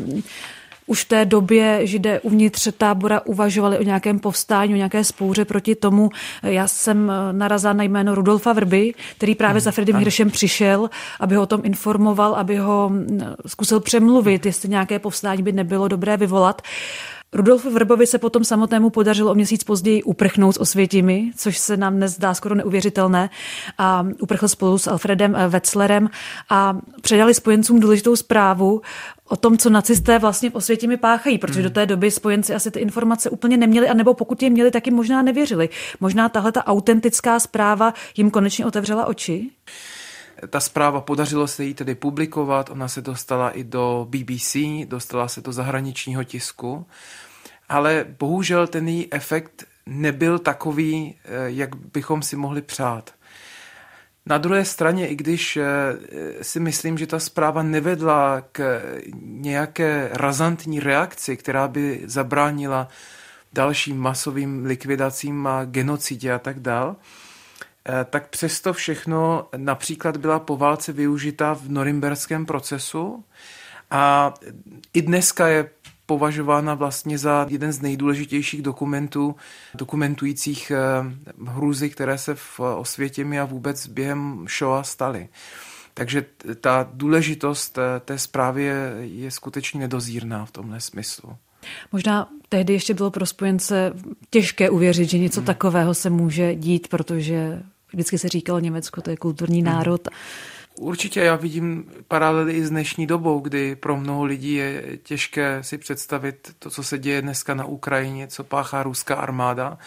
už 0.86 1.04
v 1.04 1.08
té 1.08 1.24
době 1.24 1.86
židé 1.86 2.20
uvnitř 2.20 2.68
tábora 2.78 3.20
uvažovali 3.26 3.78
o 3.78 3.82
nějakém 3.82 4.18
povstání, 4.18 4.74
o 4.74 4.76
nějaké 4.76 5.04
spouře 5.04 5.44
proti 5.44 5.74
tomu. 5.74 6.10
Já 6.42 6.68
jsem 6.68 7.10
eh, 7.10 7.32
narazila 7.32 7.72
na 7.72 7.82
jméno 7.82 8.14
Rudolfa 8.14 8.52
Vrby, 8.52 8.94
který 9.16 9.34
právě 9.34 9.60
za 9.60 9.70
Fredem 9.70 9.96
Hiršem 9.96 10.30
přišel, 10.30 10.90
aby 11.20 11.34
ho 11.34 11.42
o 11.42 11.46
tom 11.46 11.60
informoval, 11.64 12.34
aby 12.34 12.56
ho 12.56 12.88
mm, 12.88 13.20
zkusil 13.46 13.80
přemluvit, 13.80 14.46
jestli 14.46 14.68
nějaké 14.68 14.98
povstání 14.98 15.42
by 15.42 15.52
nebylo 15.52 15.88
dobré 15.88 16.16
vyvolat. 16.16 16.62
Rudolfu 17.32 17.70
Vrbovi 17.70 18.06
se 18.06 18.18
potom 18.18 18.44
samotnému 18.44 18.90
podařilo 18.90 19.30
o 19.30 19.34
měsíc 19.34 19.64
později 19.64 20.02
uprchnout 20.02 20.54
s 20.54 20.60
Osvětimi, 20.60 21.30
což 21.36 21.58
se 21.58 21.76
nám 21.76 21.96
dnes 21.96 22.12
zdá 22.12 22.34
skoro 22.34 22.54
neuvěřitelné. 22.54 23.30
A 23.78 24.06
uprchl 24.20 24.48
spolu 24.48 24.78
s 24.78 24.86
Alfredem 24.86 25.36
eh, 25.36 25.48
Wetzlerem 25.48 26.10
a 26.50 26.78
předali 27.00 27.34
spojencům 27.34 27.80
důležitou 27.80 28.16
zprávu 28.16 28.82
o 29.28 29.36
tom, 29.36 29.58
co 29.58 29.70
nacisté 29.70 30.18
vlastně 30.18 30.50
v 30.50 30.54
Osvětimi 30.54 30.96
páchají, 30.96 31.38
protože 31.38 31.60
hmm. 31.60 31.68
do 31.68 31.70
té 31.70 31.86
doby 31.86 32.10
spojenci 32.10 32.54
asi 32.54 32.70
ty 32.70 32.80
informace 32.80 33.30
úplně 33.30 33.56
neměli, 33.56 33.88
anebo 33.88 34.14
pokud 34.14 34.42
je 34.42 34.50
měli, 34.50 34.70
tak 34.70 34.86
jim 34.86 34.96
možná 34.96 35.22
nevěřili. 35.22 35.68
Možná 36.00 36.28
tahle 36.28 36.52
ta 36.52 36.66
autentická 36.66 37.40
zpráva 37.40 37.94
jim 38.16 38.30
konečně 38.30 38.66
otevřela 38.66 39.06
oči? 39.06 39.50
Ta 40.48 40.60
zpráva 40.60 41.00
podařilo 41.00 41.46
se 41.46 41.64
jí 41.64 41.74
tedy 41.74 41.94
publikovat, 41.94 42.70
ona 42.70 42.88
se 42.88 43.00
dostala 43.00 43.50
i 43.50 43.64
do 43.64 44.06
BBC, 44.10 44.56
dostala 44.84 45.28
se 45.28 45.40
do 45.40 45.52
zahraničního 45.52 46.24
tisku, 46.24 46.86
ale 47.68 48.06
bohužel 48.18 48.66
ten 48.66 48.88
její 48.88 49.12
efekt 49.12 49.64
nebyl 49.86 50.38
takový, 50.38 51.14
eh, 51.24 51.30
jak 51.46 51.76
bychom 51.76 52.22
si 52.22 52.36
mohli 52.36 52.62
přát. 52.62 53.14
Na 54.26 54.38
druhé 54.38 54.64
straně, 54.64 55.08
i 55.08 55.16
když 55.16 55.56
eh, 55.56 55.64
si 56.42 56.60
myslím, 56.60 56.98
že 56.98 57.06
ta 57.06 57.18
zpráva 57.18 57.62
nevedla 57.62 58.42
k 58.52 58.82
nějaké 59.22 60.10
razantní 60.12 60.80
reakci, 60.80 61.36
která 61.36 61.68
by 61.68 62.00
zabránila 62.04 62.88
dalším 63.52 63.98
masovým 63.98 64.64
likvidacím 64.64 65.46
a 65.46 65.64
genocidě 65.64 66.32
a 66.32 66.38
tak 66.38 66.60
dál, 66.60 66.96
tak 68.10 68.28
přesto 68.28 68.72
všechno 68.72 69.48
například 69.56 70.16
byla 70.16 70.38
po 70.38 70.56
válce 70.56 70.92
využita 70.92 71.54
v 71.54 71.68
norimberském 71.68 72.46
procesu 72.46 73.24
a 73.90 74.34
i 74.94 75.02
dneska 75.02 75.48
je 75.48 75.70
považována 76.06 76.74
vlastně 76.74 77.18
za 77.18 77.46
jeden 77.48 77.72
z 77.72 77.80
nejdůležitějších 77.80 78.62
dokumentů, 78.62 79.36
dokumentujících 79.74 80.72
hrůzy, 81.46 81.90
které 81.90 82.18
se 82.18 82.34
v 82.34 82.60
Osvětěmi 82.60 83.40
a 83.40 83.44
vůbec 83.44 83.86
během 83.86 84.46
Shoah 84.58 84.86
staly. 84.86 85.28
Takže 85.94 86.24
ta 86.60 86.88
důležitost 86.92 87.78
té 88.04 88.18
zprávy 88.18 88.62
je, 88.62 88.94
je 89.00 89.30
skutečně 89.30 89.80
nedozírná 89.80 90.44
v 90.44 90.50
tomhle 90.50 90.80
smyslu. 90.80 91.36
Možná 91.92 92.28
tehdy 92.48 92.72
ještě 92.72 92.94
bylo 92.94 93.10
pro 93.10 93.26
spojence 93.26 93.92
těžké 94.30 94.70
uvěřit, 94.70 95.10
že 95.10 95.18
něco 95.18 95.40
hmm. 95.40 95.46
takového 95.46 95.94
se 95.94 96.10
může 96.10 96.54
dít, 96.54 96.88
protože 96.88 97.62
vždycky 97.92 98.18
se 98.18 98.28
říkalo 98.28 98.58
Německo, 98.58 99.02
to 99.02 99.10
je 99.10 99.16
kulturní 99.16 99.62
hmm. 99.62 99.72
národ. 99.72 100.08
Určitě 100.78 101.20
já 101.20 101.36
vidím 101.36 101.84
paralely 102.08 102.52
i 102.52 102.64
s 102.64 102.70
dnešní 102.70 103.06
dobou, 103.06 103.40
kdy 103.40 103.76
pro 103.76 103.96
mnoho 103.96 104.24
lidí 104.24 104.54
je 104.54 104.98
těžké 105.02 105.62
si 105.62 105.78
představit 105.78 106.54
to, 106.58 106.70
co 106.70 106.82
se 106.82 106.98
děje 106.98 107.22
dneska 107.22 107.54
na 107.54 107.64
Ukrajině, 107.64 108.26
co 108.26 108.44
páchá 108.44 108.82
ruská 108.82 109.14
armáda, 109.14 109.78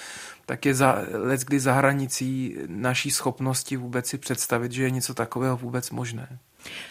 tak 0.46 0.65
je 0.65 0.74
za, 0.74 0.98
let 1.12 1.41
kdy 1.41 1.60
za 1.60 1.74
hranicí 1.74 2.58
naší 2.67 3.12
schopnosti 3.12 3.77
vůbec 3.77 4.08
si 4.08 4.17
představit, 4.17 4.72
že 4.72 4.84
je 4.84 4.91
něco 4.91 5.13
takového 5.13 5.58
vůbec 5.58 5.91
možné. 5.91 6.39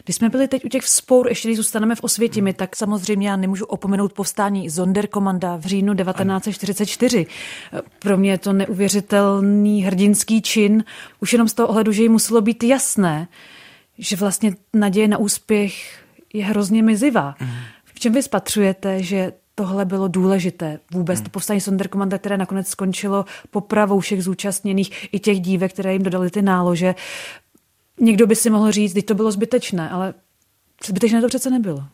Když 0.05 0.17
jsme 0.17 0.29
byli 0.29 0.49
teď 0.49 0.65
u 0.65 0.69
těch 0.69 0.83
vzpour, 0.83 1.29
ještě 1.29 1.49
když 1.49 1.57
zůstaneme 1.57 1.95
v 1.95 2.05
Osvětimi, 2.05 2.53
tak 2.53 2.77
samozřejmě 2.77 3.29
já 3.29 3.37
nemůžu 3.37 3.65
opomenout 3.65 4.13
povstání 4.13 4.71
Zonderkomanda 4.71 5.57
v 5.57 5.67
říjnu 5.67 5.95
1944. 5.95 7.27
Pro 7.99 8.17
mě 8.17 8.31
je 8.31 8.39
to 8.39 8.53
neuvěřitelný 8.53 9.83
hrdinský 9.83 10.43
čin, 10.43 10.85
už 11.21 11.33
jenom 11.33 11.49
z 11.49 11.55
toho 11.55 11.69
ohledu, 11.69 11.93
že 11.93 12.03
jí 12.03 12.09
muselo 12.09 12.41
být 12.41 12.65
jasné, 12.65 13.29
že 13.99 14.17
vlastně 14.17 14.55
naděje 14.75 15.09
na 15.09 15.19
úspěch 15.19 16.03
je 16.33 16.45
hrozně 16.45 16.83
mizivá. 16.83 17.35
V 17.85 18.01
čem 18.01 18.13
vy 18.13 18.23
spatřujete, 18.23 19.03
že 19.03 19.33
tohle 19.55 19.85
bylo 19.85 20.09
důležité. 20.09 20.79
Vůbec 20.93 21.19
hmm. 21.19 21.25
to 21.25 21.31
povstání 21.31 21.61
Sonderkommanda, 21.61 22.19
které 22.19 22.37
nakonec 22.37 22.69
skončilo 22.69 23.25
popravou 23.51 24.01
všech 24.01 24.25
zúčastněných, 24.25 25.15
i 25.15 25.19
těch 25.19 25.41
dívek, 25.41 25.73
které 25.73 25.93
jim 25.93 26.03
dodali 26.03 26.31
ty 26.31 26.43
nálože. 26.43 26.95
Někdo 28.01 28.27
by 28.27 28.37
si 28.37 28.51
mohl 28.51 28.73
říct, 28.73 28.95
že 28.95 29.03
to 29.03 29.15
bylo 29.15 29.33
zbytečné, 29.33 29.91
ale 29.91 30.15
zbytečné 30.87 31.21
to 31.21 31.29
přece 31.29 31.51
nebylo. 31.51 31.85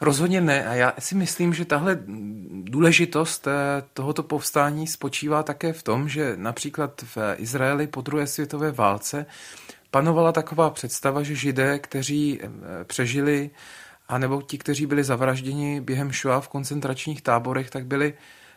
Rozhodně 0.00 0.40
ne. 0.40 0.66
A 0.66 0.74
já 0.74 0.92
si 0.98 1.14
myslím, 1.14 1.54
že 1.54 1.64
tahle 1.64 1.98
důležitost 2.62 3.46
eh, 3.46 3.52
tohoto 3.94 4.22
povstání 4.22 4.86
spočívá 4.86 5.42
také 5.42 5.72
v 5.72 5.82
tom, 5.82 6.08
že 6.08 6.32
například 6.36 7.02
v 7.02 7.18
Izraeli 7.36 7.86
po 7.86 8.00
druhé 8.00 8.26
světové 8.26 8.72
válce 8.72 9.26
panovala 9.90 10.32
taková 10.32 10.70
představa, 10.70 11.22
že 11.22 11.34
židé, 11.34 11.78
kteří 11.78 12.40
eh, 12.42 12.48
přežili, 12.84 13.50
anebo 14.08 14.42
ti, 14.42 14.58
kteří 14.58 14.86
byli 14.86 15.04
zavražděni 15.04 15.80
během 15.80 16.12
Shoah 16.12 16.44
v 16.44 16.48
koncentračních 16.48 17.22
táborech, 17.22 17.70
tak 17.70 17.86
byli 17.86 18.14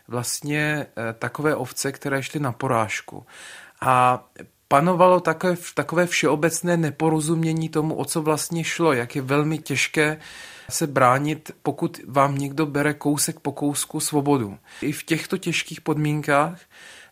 vlastně 0.08 0.88
eh, 0.88 1.14
takové 1.14 1.56
ovce, 1.56 1.92
které 1.92 2.24
šly 2.24 2.40
na 2.40 2.52
porážku. 2.52 3.26
A 3.82 4.26
panovalo 4.68 5.20
takové, 5.20 5.56
takové 5.74 6.08
všeobecné 6.08 6.78
neporozumění 6.78 7.70
tomu, 7.70 7.96
o 7.96 8.06
co 8.06 8.22
vlastně 8.22 8.64
šlo, 8.64 8.94
jak 8.94 9.16
je 9.16 9.22
velmi 9.22 9.58
těžké 9.58 10.18
se 10.70 10.88
bránit, 10.88 11.52
pokud 11.64 12.02
vám 12.08 12.38
někdo 12.38 12.66
bere 12.66 12.94
kousek 12.94 13.40
po 13.40 13.52
kousku 13.52 14.00
svobodu. 14.00 14.58
I 14.82 14.92
v 14.92 15.04
těchto 15.04 15.38
těžkých 15.38 15.82
podmínkách 15.82 16.62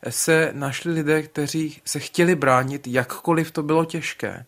se 0.10 0.52
našli 0.54 0.94
lidé, 0.94 1.22
kteří 1.22 1.82
se 1.86 2.00
chtěli 2.00 2.36
bránit, 2.36 2.88
jakkoliv 2.88 3.52
to 3.52 3.64
bylo 3.64 3.86
těžké. 3.86 4.46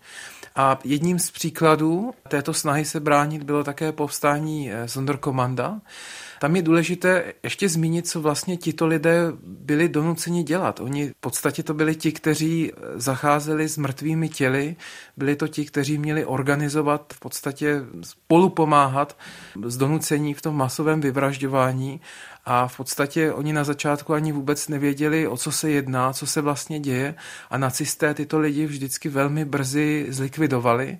A 0.55 0.79
jedním 0.83 1.19
z 1.19 1.31
příkladů 1.31 2.13
této 2.27 2.53
snahy 2.53 2.85
se 2.85 2.99
bránit 2.99 3.43
bylo 3.43 3.63
také 3.63 3.91
povstání 3.91 4.71
Sonderkommanda, 4.85 5.81
tam 6.39 6.55
je 6.55 6.61
důležité 6.61 7.33
ještě 7.43 7.69
zmínit, 7.69 8.07
co 8.07 8.21
vlastně 8.21 8.57
tito 8.57 8.87
lidé 8.87 9.19
byli 9.43 9.89
donuceni 9.89 10.43
dělat. 10.43 10.79
Oni 10.79 11.09
v 11.09 11.19
podstatě 11.19 11.63
to 11.63 11.73
byli 11.73 11.95
ti, 11.95 12.11
kteří 12.11 12.71
zacházeli 12.95 13.69
s 13.69 13.77
mrtvými 13.77 14.29
těly, 14.29 14.75
byli 15.17 15.35
to 15.35 15.47
ti, 15.47 15.65
kteří 15.65 15.97
měli 15.97 16.25
organizovat, 16.25 17.13
v 17.13 17.19
podstatě 17.19 17.81
spolu 18.01 18.49
pomáhat 18.49 19.17
s 19.65 19.77
donucení 19.77 20.33
v 20.33 20.41
tom 20.41 20.55
masovém 20.55 21.01
vyvražďování. 21.01 22.01
A 22.45 22.67
v 22.67 22.77
podstatě 22.77 23.33
oni 23.33 23.53
na 23.53 23.63
začátku 23.63 24.13
ani 24.13 24.31
vůbec 24.31 24.67
nevěděli, 24.67 25.27
o 25.27 25.37
co 25.37 25.51
se 25.51 25.69
jedná, 25.69 26.13
co 26.13 26.27
se 26.27 26.41
vlastně 26.41 26.79
děje. 26.79 27.15
A 27.49 27.57
nacisté 27.57 28.13
tyto 28.13 28.39
lidi 28.39 28.65
vždycky 28.65 29.09
velmi 29.09 29.45
brzy 29.45 30.05
zlikvidovali 30.09 30.97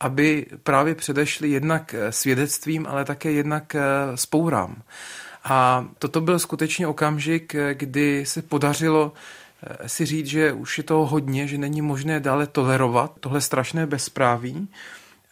aby 0.00 0.46
právě 0.62 0.94
předešli 0.94 1.50
jednak 1.50 1.94
eh, 1.94 2.12
svědectvím, 2.12 2.86
ale 2.86 3.04
také 3.04 3.32
jednak 3.32 3.74
eh, 3.74 3.80
spourám. 4.14 4.82
A 5.44 5.88
toto 5.98 6.20
byl 6.20 6.38
skutečně 6.38 6.86
okamžik, 6.86 7.54
eh, 7.54 7.74
kdy 7.74 8.26
se 8.26 8.42
podařilo 8.42 9.12
si 9.86 10.06
říct, 10.06 10.26
že 10.26 10.52
už 10.52 10.78
je 10.78 10.84
toho 10.84 11.06
hodně, 11.06 11.46
že 11.46 11.58
není 11.58 11.82
možné 11.82 12.20
dále 12.20 12.46
tolerovat 12.46 13.12
tohle 13.20 13.40
strašné 13.40 13.86
bezpráví. 13.86 14.68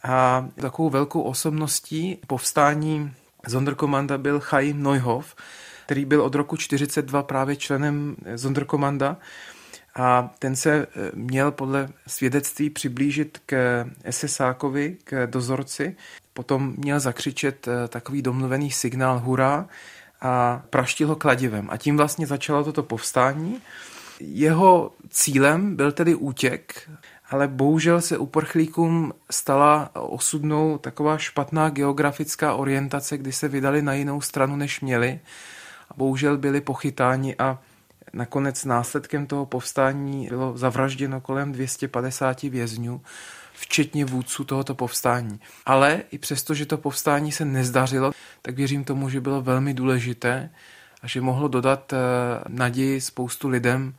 A 0.03 0.47
takovou 0.61 0.89
velkou 0.89 1.21
osobností 1.21 2.17
povstání 2.27 3.11
Zonderkommanda 3.47 4.17
byl 4.17 4.39
Chaim 4.39 4.83
Neuhoff, 4.83 5.35
který 5.85 6.05
byl 6.05 6.21
od 6.21 6.35
roku 6.35 6.57
42 6.57 7.23
právě 7.23 7.55
členem 7.55 8.15
Zonderkommanda 8.35 9.17
a 9.95 10.29
ten 10.39 10.55
se 10.55 10.73
eh, 10.73 11.11
měl 11.13 11.51
podle 11.51 11.89
svědectví 12.07 12.69
přiblížit 12.69 13.41
k 13.45 13.85
SSákovi, 14.09 14.97
k 15.03 15.27
dozorci, 15.27 15.95
potom 16.33 16.73
měl 16.77 16.99
zakřičet 16.99 17.67
eh, 17.67 17.87
takový 17.87 18.21
domluvený 18.21 18.71
signál 18.71 19.19
hurá 19.19 19.67
a 20.21 20.61
praštil 20.69 21.07
ho 21.07 21.15
kladivem. 21.15 21.67
A 21.71 21.77
tím 21.77 21.97
vlastně 21.97 22.27
začalo 22.27 22.63
toto 22.63 22.83
povstání. 22.83 23.61
Jeho 24.19 24.91
cílem 25.09 25.75
byl 25.75 25.91
tedy 25.91 26.15
útěk, 26.15 26.89
ale 27.29 27.47
bohužel 27.47 28.01
se 28.01 28.17
uprchlíkům 28.17 29.13
stala 29.31 29.89
osudnou 29.93 30.77
taková 30.77 31.17
špatná 31.17 31.69
geografická 31.69 32.53
orientace, 32.53 33.17
kdy 33.17 33.31
se 33.31 33.47
vydali 33.47 33.81
na 33.81 33.93
jinou 33.93 34.21
stranu, 34.21 34.55
než 34.55 34.81
měli. 34.81 35.19
A 35.91 35.93
bohužel 35.97 36.37
byli 36.37 36.61
pochytáni 36.61 37.35
a 37.39 37.59
Nakonec 38.13 38.65
následkem 38.65 39.27
toho 39.27 39.45
povstání 39.45 40.27
bylo 40.27 40.57
zavražděno 40.57 41.21
kolem 41.21 41.51
250 41.51 42.41
vězňů, 42.43 43.01
včetně 43.53 44.05
vůdců 44.05 44.43
tohoto 44.43 44.75
povstání. 44.75 45.39
Ale 45.65 46.01
i 46.11 46.17
přesto, 46.17 46.53
že 46.53 46.65
to 46.65 46.77
povstání 46.77 47.31
se 47.31 47.45
nezdařilo, 47.45 48.11
tak 48.41 48.55
věřím 48.55 48.83
tomu, 48.83 49.09
že 49.09 49.21
bylo 49.21 49.41
velmi 49.41 49.73
důležité 49.73 50.49
a 51.01 51.07
že 51.07 51.21
mohlo 51.21 51.47
dodat 51.47 51.93
eh, 51.93 51.97
naději 52.47 53.01
spoustu 53.01 53.47
lidem, 53.47 53.93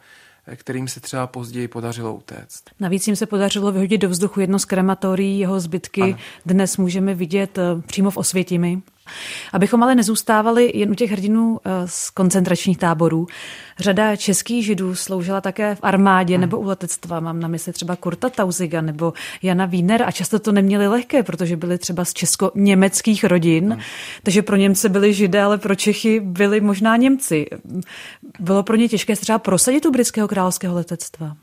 eh, 0.47 0.57
kterým 0.57 0.89
se 0.89 1.01
třeba 1.01 1.27
později 1.27 1.69
podařilo 1.69 2.15
utéct. 2.15 2.65
Navíc 2.81 3.07
jim 3.07 3.17
se 3.17 3.27
podařilo 3.27 3.73
vyhodit 3.73 4.01
do 4.01 4.09
vzduchu 4.09 4.41
jedno 4.41 4.59
z 4.59 4.65
krematorií, 4.65 5.39
jeho 5.39 5.61
zbytky 5.61 6.03
ano. 6.03 6.17
dnes 6.47 6.77
můžeme 6.77 7.15
vidět 7.15 7.59
eh, 7.59 7.63
přímo 7.87 8.11
v 8.11 8.17
Osvětimi. 8.17 8.83
Abychom 9.53 9.83
ale 9.83 9.95
nezůstávali 9.95 10.73
jen 10.75 10.91
u 10.91 10.95
těch 10.95 11.11
hrdinů 11.11 11.61
eh, 11.65 11.71
z 11.87 12.11
koncentračních 12.11 12.79
táborů, 12.79 13.27
řada 13.79 14.17
českých 14.17 14.65
židů 14.65 14.95
sloužila 14.95 15.41
také 15.41 15.75
v 15.75 15.79
armádě 15.83 16.35
hmm. 16.35 16.41
nebo 16.41 16.59
u 16.59 16.65
letectva. 16.65 17.21
Mám 17.21 17.41
na 17.41 17.49
mysli 17.49 17.73
třeba 17.73 17.97
Kurta 17.97 18.31
Tauziga 18.31 18.81
nebo 18.81 19.13
Jana 19.43 19.67
Wiener 19.67 20.03
a 20.03 20.11
často 20.11 20.39
to 20.39 20.53
neměli 20.53 20.89
lehké, 20.89 21.23
protože 21.23 21.57
byli 21.57 21.79
třeba 21.79 22.05
z 22.05 22.13
česko-německých 22.15 23.25
rodin, 23.25 23.73
hmm. 23.73 23.81
takže 24.23 24.43
pro 24.43 24.57
Němce 24.57 24.89
byli 24.89 25.15
židé, 25.15 25.43
ale 25.43 25.59
pro 25.59 25.75
Čechy 25.75 26.21
byli 26.21 26.61
možná 26.61 26.97
Němci. 26.97 27.47
Bylo 28.41 28.63
pro 28.63 28.77
ně 28.77 28.89
těžké 28.89 29.17
třeba 29.17 29.39
prosadit 29.39 29.87
u 29.87 29.91
britského 29.91 30.29
královského 30.29 30.75
letectva. 30.75 31.37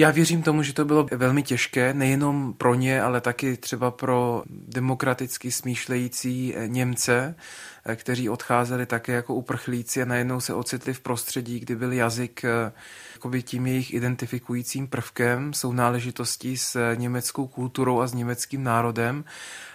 Já 0.00 0.10
věřím 0.10 0.42
tomu, 0.42 0.62
že 0.62 0.72
to 0.72 0.84
bylo 0.84 1.06
velmi 1.16 1.42
těžké, 1.42 1.94
nejenom 1.94 2.54
pro 2.54 2.74
ně, 2.74 3.02
ale 3.02 3.20
taky 3.20 3.56
třeba 3.56 3.90
pro 3.90 4.42
demokraticky 4.48 5.50
smýšlející 5.50 6.54
eh, 6.56 6.68
Němce, 6.68 7.34
eh, 7.84 7.96
kteří 7.96 8.28
odcházeli 8.28 8.86
také 8.86 9.12
jako 9.12 9.34
uprchlíci 9.34 10.02
a 10.02 10.04
najednou 10.04 10.40
se 10.40 10.54
ocitli 10.54 10.94
v 10.94 11.00
prostředí, 11.00 11.60
kdy 11.60 11.76
byl 11.76 11.92
jazyk 11.92 12.44
eh, 12.44 13.42
tím 13.42 13.66
jejich 13.66 13.94
identifikujícím 13.94 14.86
prvkem, 14.86 15.52
jsou 15.52 15.72
náležitostí 15.72 16.56
s 16.56 16.94
německou 16.94 17.46
kulturou 17.46 18.00
a 18.00 18.06
s 18.06 18.14
německým 18.14 18.64
národem, 18.64 19.24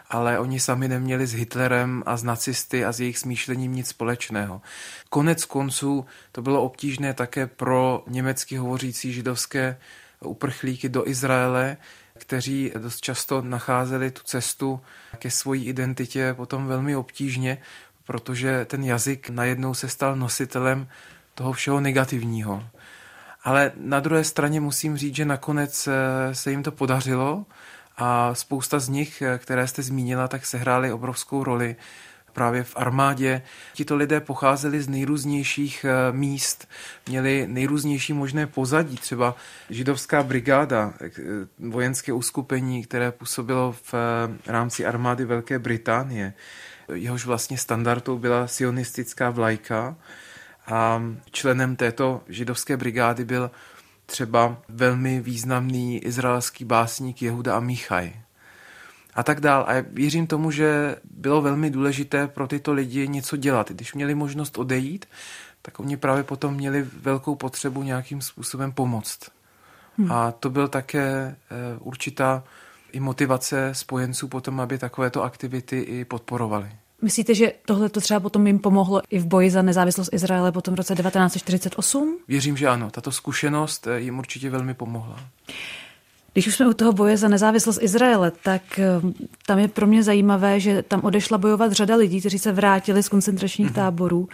ale 0.10 0.39
oni 0.39 0.60
sami 0.60 0.88
neměli 0.88 1.27
s 1.27 1.34
Hitlerem 1.34 2.03
a 2.06 2.18
s 2.18 2.24
nacisty 2.24 2.86
a 2.86 2.92
s 2.92 3.00
jejich 3.00 3.18
smýšlením 3.18 3.75
nic 3.75 3.88
společného. 3.88 4.62
Konec 5.10 5.46
konců 5.46 6.06
to 6.32 6.42
bylo 6.42 6.63
obtížné 6.63 7.13
také 7.13 7.48
pro 7.48 8.03
německy 8.08 8.58
hovořící 8.58 9.13
židovské 9.13 9.77
uprchlíky 10.25 10.89
do 10.89 11.08
Izraele, 11.08 11.77
kteří 12.18 12.72
dost 12.77 13.01
často 13.01 13.42
nacházeli 13.42 14.12
tu 14.12 14.22
cestu 14.24 14.82
ke 15.18 15.32
svojí 15.32 15.65
identitě 15.65 16.34
potom 16.34 16.68
velmi 16.68 16.96
obtížně, 16.96 17.58
protože 18.03 18.65
ten 18.65 18.84
jazyk 18.84 19.30
najednou 19.30 19.74
se 19.74 19.89
stal 19.89 20.15
nositelem 20.15 20.88
toho 21.34 21.53
všeho 21.53 21.80
negativního. 21.80 22.63
Ale 23.44 23.72
na 23.75 24.00
druhé 24.00 24.24
straně 24.24 24.62
musím 24.62 24.98
říct, 24.98 25.15
že 25.15 25.25
nakonec 25.25 25.88
eh, 25.88 26.36
se 26.36 26.51
jim 26.51 26.63
to 26.63 26.72
podařilo 26.72 27.46
a 27.98 28.36
spousta 28.36 28.80
z 28.80 28.89
nich, 28.89 29.22
eh, 29.22 29.38
které 29.38 29.68
jste 29.68 29.84
zmínila, 29.84 30.27
tak 30.27 30.46
sehrály 30.46 30.92
obrovskou 30.92 31.44
roli 31.44 31.75
právě 32.34 32.63
v 32.63 32.74
armádě. 32.75 33.42
Tito 33.74 33.96
lidé 33.96 34.20
pocházeli 34.20 34.82
z 34.82 34.88
nejrůznějších 34.88 35.86
eh, 35.86 36.12
míst, 36.12 36.68
měli 37.08 37.48
nejrůznější 37.48 38.13
možné 38.13 38.48
pozadí, 38.48 38.98
třeba 38.98 39.36
židovská 39.70 40.24
brigáda, 40.24 40.94
eh, 41.02 41.12
vojenské 41.60 42.13
uskupení, 42.13 42.84
které 42.84 43.12
působilo 43.12 43.72
v 43.72 43.94
eh, 43.94 44.52
rámci 44.52 44.86
armády 44.86 45.25
Velké 45.25 45.60
Británie. 45.60 46.34
Jehož 46.94 47.25
vlastně 47.25 47.58
standardou 47.58 48.18
byla 48.18 48.48
sionistická 48.48 49.30
vlajka 49.30 49.96
a 50.68 51.04
členem 51.32 51.75
této 51.75 52.22
židovské 52.28 52.78
brigády 52.78 53.25
byl 53.25 53.52
třeba 54.06 54.58
velmi 54.70 55.22
významný 55.22 56.06
izraelský 56.06 56.66
básník 56.66 57.22
Jehuda 57.22 57.56
Amichaj 57.56 58.23
a 59.15 59.24
tak 59.24 59.39
dál. 59.39 59.65
A 59.67 59.74
věřím 59.89 60.27
tomu, 60.27 60.51
že 60.51 60.96
bylo 61.12 61.41
velmi 61.41 61.70
důležité 61.70 62.27
pro 62.27 62.48
tyto 62.48 62.74
lidi 62.74 63.08
něco 63.08 63.38
dělat. 63.38 63.72
Když 63.72 63.93
měli 63.93 64.15
možnost 64.15 64.58
odejít, 64.58 65.05
tak 65.62 65.79
oni 65.79 65.98
právě 65.98 66.24
potom 66.24 66.53
měli 66.53 66.86
velkou 67.01 67.36
potřebu 67.36 67.84
nějakým 67.84 68.22
způsobem 68.22 68.72
pomoct. 68.72 69.20
Hmm. 69.98 70.12
A 70.12 70.32
to 70.32 70.50
byl 70.50 70.67
také 70.67 71.05
eh, 71.05 71.36
určitá 71.79 72.43
i 72.91 73.00
motivace 73.00 73.70
spojenců 73.74 74.27
potom, 74.27 74.60
aby 74.60 74.77
takovéto 74.77 75.24
aktivity 75.24 75.79
i 75.79 76.05
podporovali. 76.05 76.72
Myslíte, 77.01 77.36
že 77.36 77.53
tohle 77.65 77.89
to 77.89 78.01
třeba 78.01 78.20
potom 78.20 78.48
jim 78.48 78.60
pomohlo 78.60 79.01
i 79.10 79.20
v 79.20 79.25
boji 79.25 79.50
za 79.50 79.62
nezávislost 79.62 80.10
Izraele 80.13 80.51
potom 80.51 80.74
v 80.74 80.77
roce 80.77 80.96
1948? 80.96 82.17
Věřím, 82.27 82.58
že 82.58 82.67
ano. 82.67 82.91
Tato 82.91 83.12
zkušenost 83.12 83.88
eh, 83.88 84.00
jim 84.00 84.20
určitě 84.20 84.50
velmi 84.50 84.74
pomohla. 84.74 85.20
Když 86.34 86.48
už 86.48 86.56
jsme 86.56 86.68
u 86.68 86.74
toho 86.74 86.94
boje 86.94 87.18
za 87.18 87.28
nezávislost 87.28 87.80
Izraele, 87.82 88.32
tak 88.44 88.80
eh, 88.80 88.86
tam 89.46 89.60
je 89.60 89.68
pro 89.68 89.88
mě 89.88 90.04
zajímavé, 90.04 90.60
že 90.60 90.84
tam 90.84 91.02
odešla 91.04 91.38
bojovat 91.38 91.72
řada 91.72 91.96
lidí, 91.96 92.20
kteří 92.20 92.40
se 92.40 92.52
vrátili 92.52 93.04
z 93.04 93.10
koncentračních 93.10 93.70
mm-hmm. 93.70 93.75
táborů, 93.75 94.30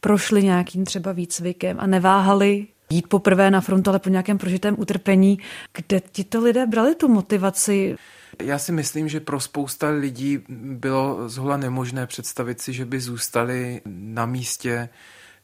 prošli 0.00 0.44
nějakým 0.44 0.84
třeba 0.84 1.12
výcvikem 1.12 1.76
a 1.80 1.86
neváhali 1.86 2.66
jít 2.90 3.08
poprvé 3.08 3.50
na 3.50 3.60
frontu, 3.60 3.90
ale 3.90 3.98
po 3.98 4.08
nějakém 4.08 4.38
prožitém 4.38 4.74
utrpení. 4.78 5.38
Kde 5.72 6.00
tito 6.12 6.40
lidé 6.40 6.66
brali 6.66 6.94
tu 6.94 7.08
motivaci? 7.08 7.96
Já 8.42 8.58
si 8.58 8.72
myslím, 8.72 9.08
že 9.08 9.20
pro 9.20 9.40
spousta 9.40 9.88
lidí 9.88 10.38
bylo 10.62 11.28
zhola 11.28 11.56
nemožné 11.56 12.06
představit 12.06 12.60
si, 12.60 12.72
že 12.72 12.84
by 12.84 13.00
zůstali 13.00 13.80
na 13.86 14.26
místě, 14.26 14.88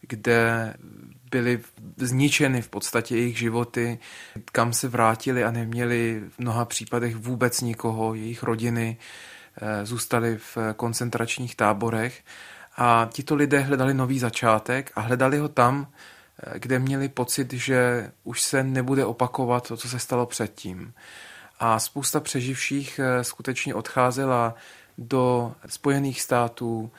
kde 0.07 0.73
byly 1.31 1.59
zničeny 1.97 2.61
v 2.61 2.69
podstatě 2.69 3.15
jejich 3.15 3.37
životy, 3.37 3.99
kam 4.51 4.73
se 4.73 4.87
vrátili 4.87 5.43
a 5.43 5.51
neměli 5.51 6.23
v 6.29 6.39
mnoha 6.39 6.65
případech 6.65 7.15
vůbec 7.15 7.61
nikoho, 7.61 8.13
jejich 8.13 8.43
rodiny 8.43 8.97
eh, 9.61 9.85
zůstali 9.85 10.37
v 10.37 10.57
koncentračních 10.75 11.55
táborech 11.55 12.23
a 12.77 13.09
tito 13.13 13.35
lidé 13.35 13.59
hledali 13.59 13.93
nový 13.93 14.19
začátek 14.19 14.91
a 14.95 15.01
hledali 15.01 15.37
ho 15.37 15.47
tam, 15.47 15.87
eh, 15.87 16.59
kde 16.59 16.79
měli 16.79 17.09
pocit, 17.09 17.53
že 17.53 18.11
už 18.23 18.41
se 18.41 18.63
nebude 18.63 19.05
opakovat 19.05 19.67
to, 19.67 19.77
co 19.77 19.89
se 19.89 19.99
stalo 19.99 20.25
předtím. 20.25 20.93
A 21.59 21.79
spousta 21.79 22.19
přeživších 22.19 22.99
eh, 22.99 23.23
skutečně 23.23 23.75
odcházela 23.75 24.55
do 24.97 25.55
Spojených 25.67 26.21
států 26.21 26.91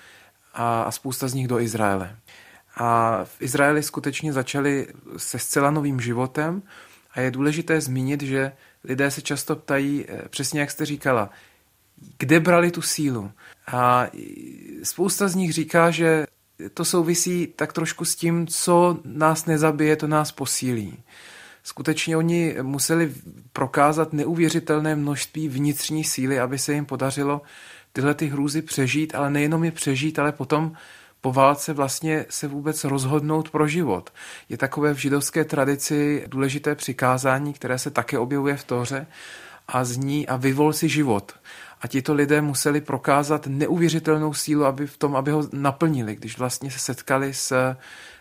a 0.55 0.91
spousta 0.91 1.29
z 1.29 1.35
nich 1.35 1.49
do 1.49 1.61
Izraele. 1.61 2.17
A 2.77 3.21
v 3.25 3.43
Izraeli 3.43 3.83
skutečně 3.83 4.33
začali 4.33 4.87
se 5.17 5.39
zcela 5.39 5.71
novým 5.71 6.01
životem 6.01 6.63
a 7.15 7.21
je 7.21 7.31
důležité 7.31 7.81
zmínit, 7.81 8.23
že 8.23 8.53
lidé 8.85 9.11
se 9.11 9.23
často 9.23 9.57
ptají, 9.57 10.05
eh, 10.09 10.29
přesně 10.29 10.61
jak 10.61 10.71
jste 10.71 10.87
říkala, 10.87 11.31
kde 12.19 12.41
brali 12.41 12.71
tu 12.71 12.83
sílu. 12.83 13.33
A 13.67 14.07
spousta 14.83 15.29
z 15.29 15.35
nich 15.35 15.53
říká, 15.53 15.91
že 15.91 16.27
to 16.75 16.85
souvisí 16.85 17.47
tak 17.57 17.73
trošku 17.73 18.05
s 18.05 18.15
tím, 18.15 18.47
co 18.47 18.99
nás 19.05 19.47
nezabije, 19.47 19.97
to 19.97 20.07
nás 20.07 20.33
posílí. 20.33 21.03
Skutečně 21.63 22.17
oni 22.17 22.57
museli 22.63 23.13
prokázat 23.53 24.13
neuvěřitelné 24.13 24.97
množství 24.97 25.49
vnitřní 25.49 26.05
síly, 26.05 26.41
aby 26.41 26.59
se 26.59 26.73
jim 26.73 26.87
podařilo 26.87 27.43
tyhle 27.93 28.15
ty 28.15 28.27
hrůzy 28.27 28.63
přežít, 28.63 29.15
ale 29.15 29.31
nejenom 29.31 29.65
je 29.65 29.73
přežít, 29.73 30.19
ale 30.19 30.33
potom 30.33 30.73
po 31.27 31.33
válce 31.33 31.73
vlastně 31.73 32.27
se 32.31 32.49
vůbec 32.49 32.85
rozhodnout 32.85 33.51
pro 33.51 33.69
život. 33.69 34.13
Je 34.49 34.59
takové 34.59 34.95
v 34.95 34.99
židovské 34.99 35.45
tradici 35.45 36.25
důležité 36.27 36.75
přikázání, 36.75 37.53
které 37.53 37.79
se 37.79 37.91
také 37.91 38.19
objevuje 38.19 38.57
v 38.57 38.65
Tóře 38.65 39.07
a 39.69 39.85
zní 39.85 40.29
a 40.29 40.37
vyvol 40.37 40.73
si 40.73 40.89
život. 40.89 41.33
A 41.81 41.87
tito 41.87 42.15
lidé 42.15 42.41
museli 42.41 42.81
prokázat 42.81 43.47
neuvěřitelnou 43.47 44.35
sílu 44.35 44.65
aby 44.65 44.87
v 44.87 44.97
tom, 44.97 45.17
aby 45.17 45.31
ho 45.31 45.49
naplnili, 45.53 46.17
když 46.17 46.39
vlastně 46.39 46.71
se 46.71 46.79
setkali 46.79 47.35
s, 47.35 47.77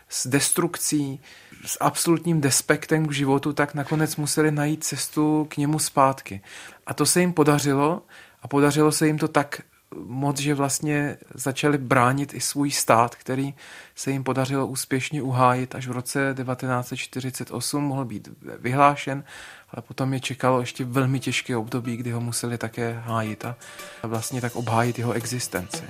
s 0.08 0.26
destrukcí, 0.26 1.20
s 1.64 1.78
absolutním 1.80 2.40
despektem 2.40 3.06
k 3.06 3.12
životu, 3.12 3.52
tak 3.52 3.74
nakonec 3.74 4.16
museli 4.16 4.50
najít 4.50 4.84
cestu 4.84 5.46
k 5.50 5.56
němu 5.56 5.78
zpátky. 5.78 6.40
A 6.86 6.94
to 6.94 7.06
se 7.06 7.20
jim 7.20 7.32
podařilo 7.32 8.02
a 8.42 8.48
podařilo 8.48 8.92
se 8.92 9.06
jim 9.06 9.18
to 9.18 9.28
tak 9.28 9.62
moc, 9.94 10.40
že 10.40 10.54
vlastně 10.54 11.16
začali 11.34 11.78
bránit 11.78 12.34
i 12.34 12.40
svůj 12.40 12.70
stát, 12.70 13.14
který 13.14 13.54
se 13.94 14.10
jim 14.10 14.24
podařilo 14.24 14.66
úspěšně 14.66 15.22
uhájit 15.22 15.74
až 15.74 15.86
v 15.86 15.92
roce 15.92 16.34
1948 16.42 17.84
mohl 17.84 18.04
být 18.04 18.28
vyhlášen, 18.58 19.24
ale 19.70 19.82
potom 19.82 20.14
je 20.14 20.20
čekalo 20.20 20.60
ještě 20.60 20.84
velmi 20.84 21.20
těžké 21.20 21.56
období, 21.56 21.96
kdy 21.96 22.10
ho 22.10 22.20
museli 22.20 22.58
také 22.58 23.02
hájit 23.04 23.44
a 23.44 23.56
vlastně 24.02 24.40
tak 24.40 24.56
obhájit 24.56 24.98
jeho 24.98 25.12
existenci. 25.12 25.82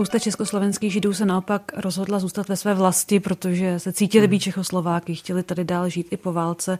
Spousta 0.00 0.18
československých 0.18 0.92
židů 0.92 1.14
se 1.14 1.26
naopak 1.26 1.72
rozhodla 1.76 2.18
zůstat 2.18 2.48
ve 2.48 2.56
své 2.56 2.74
vlasti, 2.74 3.20
protože 3.20 3.78
se 3.78 3.92
cítili 3.92 4.28
být 4.28 4.40
Čechoslováky, 4.40 5.14
chtěli 5.14 5.42
tady 5.42 5.64
dál 5.64 5.88
žít 5.88 6.06
i 6.10 6.16
po 6.16 6.32
válce. 6.32 6.78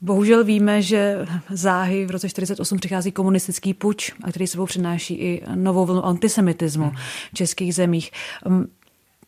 Bohužel 0.00 0.44
víme, 0.44 0.82
že 0.82 1.26
záhy 1.50 2.06
v 2.06 2.10
roce 2.10 2.26
1948 2.26 2.78
přichází 2.78 3.12
komunistický 3.12 3.74
puč, 3.74 4.12
a 4.24 4.30
který 4.30 4.46
sebou 4.46 4.66
přináší 4.66 5.14
i 5.14 5.42
novou 5.54 5.86
vlnu 5.86 6.04
antisemitismu 6.04 6.92
v 7.32 7.34
českých 7.34 7.74
zemích. 7.74 8.10
Um, 8.46 8.66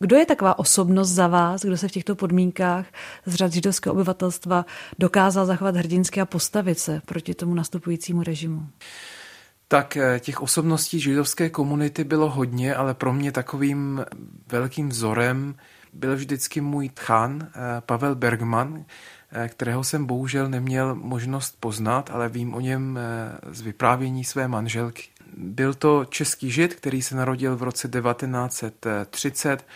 kdo 0.01 0.17
je 0.17 0.27
taková 0.27 0.59
osobnost 0.59 1.11
za 1.11 1.27
vás, 1.27 1.63
kdo 1.63 1.77
se 1.77 1.89
v 1.89 1.93
těchto 1.93 2.15
podmínkách 2.15 2.87
z 3.27 3.35
řad 3.35 3.53
židovského 3.53 3.95
obyvatelstva 3.95 4.67
dokázal 4.99 5.47
zachovat 5.47 5.77
hrdinsky 5.77 6.21
a 6.21 6.27
postavit 6.27 6.79
se 6.79 7.03
proti 7.07 7.35
tomu 7.35 7.55
nastupujícímu 7.55 8.23
režimu? 8.23 8.67
Tak 9.71 9.97
eh, 9.97 10.21
těch 10.21 10.43
osobností 10.43 11.01
židovské 11.01 11.51
komunity 11.51 12.05
bylo 12.05 12.31
hodně, 12.31 12.75
ale 12.75 12.95
pro 12.95 13.13
mě 13.13 13.33
takovým 13.33 14.05
velkým 14.49 14.89
vzorem 14.89 15.55
byl 15.93 16.17
vždycky 16.17 16.61
můj 16.61 16.89
tchan 16.89 17.49
eh, 17.49 17.81
Pavel 17.81 18.15
Bergman, 18.15 18.85
eh, 19.33 19.49
kterého 19.49 19.85
jsem 19.85 20.07
bohužel 20.07 20.49
neměl 20.49 20.95
možnost 20.95 21.57
poznat, 21.61 22.11
ale 22.13 22.29
vím 22.29 22.55
o 22.55 22.61
něm 22.61 22.99
z 23.51 23.61
vyprávění 23.61 24.25
své 24.25 24.49
manželky. 24.49 25.03
Byl 25.37 25.75
to 25.75 26.05
český 26.05 26.51
žid, 26.51 26.75
který 26.75 27.03
se 27.03 27.17
narodil 27.17 27.57
v 27.57 27.63
roce 27.63 27.89
1930, 27.89 29.67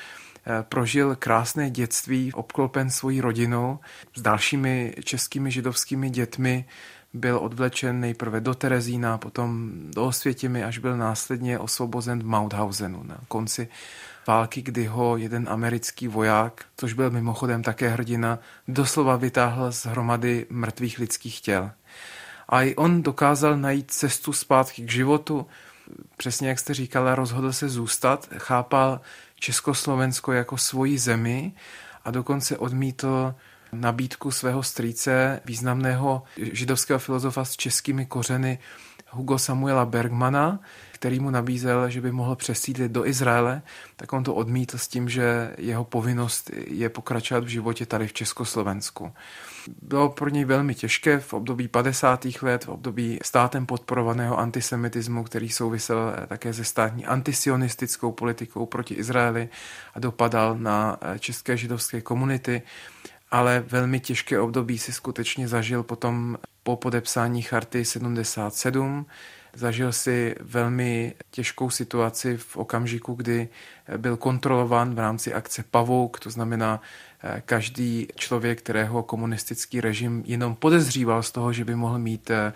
prožil 0.62 1.16
krásné 1.16 1.70
dětství, 1.70 2.32
obklopen 2.32 2.90
svojí 2.90 3.20
rodinou 3.20 3.78
s 4.14 4.22
dalšími 4.22 4.94
českými 5.04 5.50
židovskými 5.50 6.10
dětmi, 6.10 6.64
byl 7.14 7.38
odvlečen 7.38 8.00
nejprve 8.00 8.40
do 8.40 8.54
Terezína, 8.54 9.18
potom 9.18 9.70
do 9.94 10.04
Osvětimi, 10.04 10.64
až 10.64 10.78
byl 10.78 10.96
následně 10.96 11.58
osvobozen 11.58 12.22
v 12.22 12.26
Mauthausenu 12.26 13.02
na 13.02 13.18
konci 13.28 13.68
války, 14.26 14.62
kdy 14.62 14.86
ho 14.86 15.16
jeden 15.16 15.46
americký 15.48 16.08
voják, 16.08 16.64
což 16.76 16.92
byl 16.92 17.10
mimochodem 17.10 17.62
také 17.62 17.88
hrdina, 17.88 18.38
doslova 18.68 19.16
vytáhl 19.16 19.72
z 19.72 19.86
hromady 19.86 20.46
mrtvých 20.50 20.98
lidských 20.98 21.40
těl. 21.40 21.70
A 22.48 22.62
i 22.62 22.74
on 22.74 23.02
dokázal 23.02 23.56
najít 23.56 23.90
cestu 23.90 24.32
zpátky 24.32 24.82
k 24.82 24.90
životu. 24.90 25.46
Přesně 26.16 26.48
jak 26.48 26.58
jste 26.58 26.74
říkala, 26.74 27.14
rozhodl 27.14 27.52
se 27.52 27.68
zůstat, 27.68 28.28
chápal 28.38 29.00
Československo 29.40 30.32
jako 30.32 30.56
svoji 30.56 30.98
zemi 30.98 31.52
a 32.04 32.10
dokonce 32.10 32.58
odmítl 32.58 33.34
nabídku 33.80 34.30
svého 34.30 34.62
strýce, 34.62 35.40
významného 35.44 36.22
židovského 36.36 36.98
filozofa 36.98 37.44
s 37.44 37.56
českými 37.56 38.06
kořeny 38.06 38.58
Hugo 39.10 39.38
Samuela 39.38 39.84
Bergmana, 39.84 40.60
který 40.92 41.20
mu 41.20 41.30
nabízel, 41.30 41.90
že 41.90 42.00
by 42.00 42.12
mohl 42.12 42.36
přesídlit 42.36 42.92
do 42.92 43.06
Izraele, 43.06 43.62
tak 43.96 44.12
on 44.12 44.24
to 44.24 44.34
odmítl 44.34 44.78
s 44.78 44.88
tím, 44.88 45.08
že 45.08 45.54
jeho 45.58 45.84
povinnost 45.84 46.50
je 46.66 46.88
pokračovat 46.88 47.44
v 47.44 47.48
životě 47.48 47.86
tady 47.86 48.06
v 48.06 48.12
Československu. 48.12 49.12
Bylo 49.82 50.08
pro 50.08 50.28
něj 50.28 50.44
velmi 50.44 50.74
těžké 50.74 51.18
v 51.18 51.32
období 51.34 51.68
50. 51.68 52.26
let, 52.42 52.64
v 52.64 52.68
období 52.68 53.18
státem 53.22 53.66
podporovaného 53.66 54.38
antisemitismu, 54.38 55.24
který 55.24 55.48
souvisel 55.48 56.14
také 56.26 56.54
se 56.54 56.64
státní 56.64 57.06
antisionistickou 57.06 58.12
politikou 58.12 58.66
proti 58.66 58.94
Izraeli 58.94 59.48
a 59.94 60.00
dopadal 60.00 60.58
na 60.58 60.98
české 61.18 61.56
židovské 61.56 62.00
komunity 62.00 62.62
ale 63.34 63.64
velmi 63.66 64.00
těžké 64.00 64.40
období 64.40 64.78
si 64.78 64.92
skutečně 64.92 65.48
zažil 65.48 65.82
potom 65.82 66.38
po 66.62 66.76
podepsání 66.76 67.42
charty 67.42 67.84
77. 67.84 69.06
Zažil 69.54 69.92
si 69.92 70.34
velmi 70.40 71.14
těžkou 71.30 71.70
situaci 71.70 72.36
v 72.36 72.56
okamžiku, 72.56 73.14
kdy 73.14 73.48
byl 73.96 74.16
kontrolován 74.16 74.94
v 74.94 74.98
rámci 74.98 75.34
akce 75.34 75.64
Pavouk, 75.70 76.20
to 76.20 76.30
znamená 76.30 76.80
eh, 77.22 77.42
každý 77.46 78.08
člověk, 78.16 78.58
kterého 78.58 79.02
komunistický 79.02 79.80
režim 79.80 80.22
jenom 80.26 80.54
podezříval 80.54 81.22
z 81.22 81.30
toho, 81.30 81.52
že 81.52 81.64
by 81.64 81.74
mohl 81.74 81.98
mít 81.98 82.30
eh, 82.30 82.52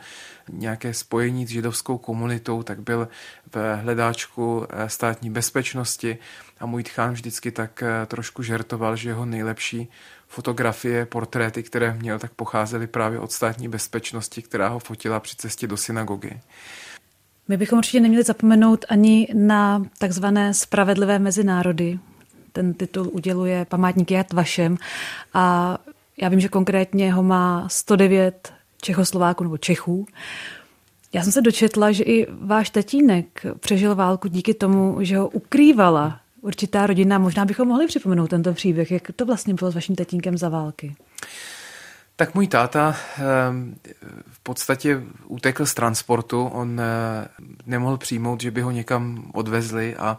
nějaké 0.52 0.94
spojení 0.94 1.46
s 1.46 1.50
židovskou 1.50 1.98
komunitou, 1.98 2.62
tak 2.62 2.80
byl 2.80 3.08
v 3.54 3.76
hledáčku 3.76 4.66
eh, 4.68 4.88
státní 4.88 5.30
bezpečnosti 5.30 6.18
a 6.60 6.66
můj 6.66 6.82
tchán 6.82 7.12
vždycky 7.12 7.50
tak 7.50 7.82
trošku 8.06 8.42
žertoval, 8.42 8.96
že 8.96 9.08
jeho 9.08 9.26
nejlepší 9.26 9.88
fotografie, 10.28 11.06
portréty, 11.06 11.62
které 11.62 11.94
měl, 11.94 12.18
tak 12.18 12.32
pocházely 12.32 12.86
právě 12.86 13.18
od 13.18 13.32
státní 13.32 13.68
bezpečnosti, 13.68 14.42
která 14.42 14.68
ho 14.68 14.78
fotila 14.78 15.20
při 15.20 15.36
cestě 15.36 15.66
do 15.66 15.76
synagogy. 15.76 16.40
My 17.48 17.56
bychom 17.56 17.78
určitě 17.78 18.00
neměli 18.00 18.24
zapomenout 18.24 18.84
ani 18.88 19.28
na 19.34 19.82
takzvané 19.98 20.54
spravedlivé 20.54 21.18
mezinárody. 21.18 21.98
Ten 22.52 22.74
titul 22.74 23.08
uděluje 23.12 23.64
památník 23.64 24.10
Jad 24.10 24.32
Vašem 24.32 24.76
a 25.34 25.78
já 26.16 26.28
vím, 26.28 26.40
že 26.40 26.48
konkrétně 26.48 27.12
ho 27.12 27.22
má 27.22 27.68
109 27.68 28.52
Čechoslováků 28.82 29.44
nebo 29.44 29.58
Čechů. 29.58 30.06
Já 31.12 31.22
jsem 31.22 31.32
se 31.32 31.40
dočetla, 31.40 31.92
že 31.92 32.04
i 32.04 32.26
váš 32.30 32.70
tatínek 32.70 33.46
přežil 33.60 33.94
válku 33.94 34.28
díky 34.28 34.54
tomu, 34.54 34.96
že 35.00 35.18
ho 35.18 35.28
ukrývala 35.28 36.20
určitá 36.40 36.86
rodina. 36.86 37.18
Možná 37.18 37.44
bychom 37.44 37.68
mohli 37.68 37.86
připomenout 37.86 38.30
tento 38.30 38.54
příběh. 38.54 38.90
Jak 38.90 39.02
to 39.16 39.26
vlastně 39.26 39.54
bylo 39.54 39.70
s 39.70 39.74
vaším 39.74 39.96
tatínkem 39.96 40.38
za 40.38 40.48
války? 40.48 40.96
Tak 42.18 42.34
můj 42.34 42.48
táta 42.48 42.96
ehm, 43.18 43.76
v 44.30 44.40
podstatě 44.40 45.02
utekl 45.26 45.66
z 45.66 45.74
transportu. 45.74 46.44
On 46.46 46.80
eh, 46.80 47.28
nemohl 47.66 47.96
přijmout, 47.96 48.40
že 48.40 48.50
by 48.50 48.60
ho 48.60 48.70
někam 48.70 49.30
odvezli 49.34 49.96
a 49.96 50.18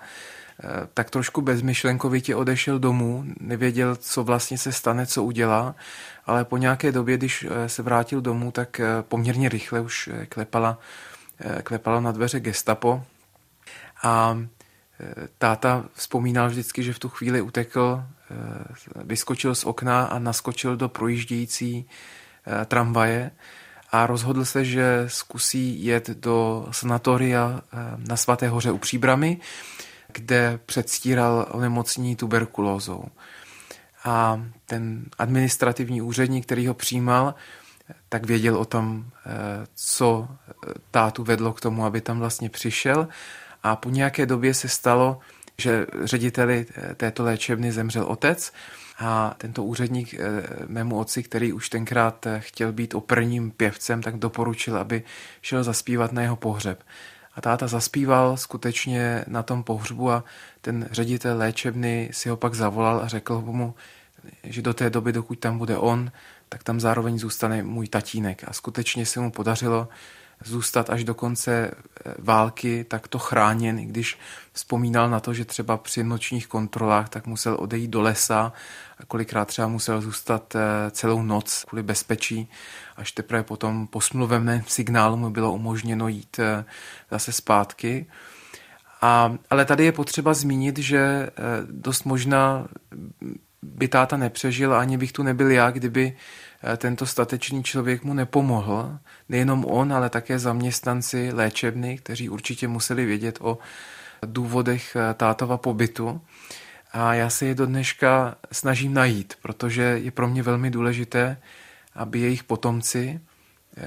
eh, 0.63 0.67
tak 0.93 1.09
trošku 1.09 1.41
bezmyšlenkovitě 1.41 2.35
odešel 2.35 2.79
domů, 2.79 3.25
nevěděl, 3.39 3.95
co 3.95 4.23
vlastně 4.23 4.57
se 4.57 4.71
stane, 4.71 5.05
co 5.05 5.23
udělá, 5.23 5.75
ale 6.25 6.45
po 6.45 6.57
nějaké 6.57 6.91
době, 6.91 7.17
když 7.17 7.45
eh, 7.49 7.69
se 7.69 7.83
vrátil 7.83 8.21
domů, 8.21 8.51
tak 8.51 8.81
poměrně 9.01 9.49
rychle 9.49 9.81
už 9.81 10.09
klepala, 10.29 10.79
klepala 11.63 11.99
na 11.99 12.11
dveře 12.11 12.39
gestapo 12.39 13.03
a 14.03 14.37
táta 15.37 15.85
vzpomínal 15.93 16.49
vždycky, 16.49 16.83
že 16.83 16.93
v 16.93 16.99
tu 16.99 17.09
chvíli 17.09 17.41
utekl, 17.41 18.03
eh, 18.03 18.35
vyskočil 19.03 19.55
z 19.55 19.63
okna 19.63 20.05
a 20.05 20.19
naskočil 20.19 20.77
do 20.77 20.89
projíždějící 20.89 21.85
eh, 22.45 22.65
tramvaje 22.65 23.31
a 23.91 24.07
rozhodl 24.07 24.45
se, 24.45 24.65
že 24.65 25.03
zkusí 25.07 25.85
jet 25.85 26.09
do 26.09 26.67
sanatoria 26.71 27.61
eh, 27.61 27.77
na 28.07 28.17
Svaté 28.17 28.47
hoře 28.47 28.71
u 28.71 28.77
Příbramy, 28.77 29.37
kde 30.13 30.59
předstíral 30.65 31.47
onemocnění 31.51 32.15
tuberkulózou. 32.15 33.05
A 34.03 34.43
ten 34.65 35.05
administrativní 35.17 36.01
úředník, 36.01 36.45
který 36.45 36.67
ho 36.67 36.73
přijímal, 36.73 37.35
tak 38.09 38.25
věděl 38.25 38.57
o 38.57 38.65
tom, 38.65 39.05
co 39.75 40.27
tátu 40.91 41.23
vedlo 41.23 41.53
k 41.53 41.61
tomu, 41.61 41.85
aby 41.85 42.01
tam 42.01 42.19
vlastně 42.19 42.49
přišel 42.49 43.07
a 43.63 43.75
po 43.75 43.89
nějaké 43.89 44.25
době 44.25 44.53
se 44.53 44.69
stalo, 44.69 45.19
že 45.57 45.85
řediteli 46.03 46.65
této 46.97 47.23
léčebny 47.23 47.71
zemřel 47.71 48.03
otec 48.03 48.51
a 48.99 49.35
tento 49.37 49.63
úředník 49.63 50.13
eh, 50.13 50.19
mému 50.67 50.99
otci, 50.99 51.23
který 51.23 51.53
už 51.53 51.69
tenkrát 51.69 52.25
eh, 52.25 52.39
chtěl 52.39 52.71
být 52.71 52.95
operním 52.95 53.51
pěvcem, 53.51 54.01
tak 54.01 54.17
doporučil, 54.17 54.77
aby 54.77 55.03
šel 55.41 55.63
zaspívat 55.63 56.11
na 56.11 56.21
jeho 56.21 56.35
pohřeb. 56.35 56.83
A 57.35 57.41
táta 57.41 57.67
zaspíval 57.67 58.37
skutečně 58.37 59.25
na 59.27 59.43
tom 59.43 59.63
pohřbu 59.63 60.11
a 60.11 60.23
ten 60.61 60.87
ředitel 60.91 61.37
léčebny 61.37 62.09
si 62.13 62.29
ho 62.29 62.37
pak 62.37 62.53
zavolal 62.53 62.99
a 62.99 63.07
řekl 63.07 63.41
mu, 63.41 63.75
že 64.43 64.61
do 64.61 64.73
té 64.73 64.89
doby, 64.89 65.13
dokud 65.13 65.39
tam 65.39 65.57
bude 65.57 65.77
on, 65.77 66.11
tak 66.49 66.63
tam 66.63 66.79
zároveň 66.79 67.19
zůstane 67.19 67.63
můj 67.63 67.87
tatínek. 67.87 68.43
A 68.47 68.53
skutečně 68.53 69.05
se 69.05 69.19
mu 69.19 69.31
podařilo 69.31 69.87
zůstat 70.45 70.89
až 70.89 71.03
do 71.03 71.13
konce 71.13 71.71
eh, 71.71 72.13
války 72.19 72.83
takto 72.83 73.19
chráněn, 73.19 73.79
i 73.79 73.85
když 73.85 74.17
vzpomínal 74.53 75.09
na 75.09 75.19
to, 75.19 75.33
že 75.33 75.45
třeba 75.45 75.77
při 75.77 76.03
nočních 76.03 76.47
kontrolách 76.47 77.09
tak 77.09 77.27
musel 77.27 77.57
odejít 77.59 77.89
do 77.89 78.01
lesa 78.01 78.53
a 78.99 79.05
kolikrát 79.05 79.45
třeba 79.45 79.67
musel 79.67 80.01
zůstat 80.01 80.55
eh, 80.55 80.91
celou 80.91 81.21
noc 81.21 81.65
kvůli 81.67 81.83
bezpečí, 81.83 82.49
až 82.97 83.11
teprve 83.11 83.43
potom 83.43 83.87
po 83.87 84.01
smluvemném 84.01 84.63
signálu 84.67 85.17
mu 85.17 85.29
bylo 85.29 85.53
umožněno 85.53 86.07
jít 86.07 86.39
eh, 86.39 86.65
zase 87.11 87.31
zpátky. 87.31 88.05
A, 89.01 89.33
ale 89.49 89.65
tady 89.65 89.85
je 89.85 89.91
potřeba 89.91 90.33
zmínit, 90.33 90.77
že 90.77 91.29
dost 91.71 92.03
možná 92.03 92.67
by 93.61 93.87
táta 93.87 94.17
nepřežil, 94.17 94.73
ani 94.73 94.97
bych 94.97 95.11
tu 95.11 95.23
nebyl 95.23 95.51
já, 95.51 95.71
kdyby 95.71 96.15
Eh, 96.63 96.77
tento 96.77 97.05
statečný 97.05 97.63
člověk 97.63 98.03
mu 98.03 98.13
nepomohl. 98.13 98.99
Nejenom 99.29 99.65
on, 99.65 99.93
ale 99.93 100.09
také 100.09 100.39
zaměstnanci 100.39 101.29
léčebny, 101.33 101.97
kteří 101.97 102.29
určitě 102.29 102.67
museli 102.67 103.05
vědět 103.05 103.37
o 103.41 103.57
důvodech 104.25 104.95
eh, 104.95 105.13
tátova 105.13 105.57
pobytu. 105.57 106.21
A 106.91 107.13
já 107.13 107.29
se 107.29 107.45
je 107.45 107.55
do 107.55 107.65
dneška 107.65 108.35
snažím 108.51 108.93
najít, 108.93 109.33
protože 109.41 109.81
je 109.81 110.11
pro 110.11 110.27
mě 110.27 110.43
velmi 110.43 110.71
důležité, 110.71 111.37
aby 111.95 112.19
jejich 112.19 112.43
potomci 112.43 113.19
eh, 113.77 113.83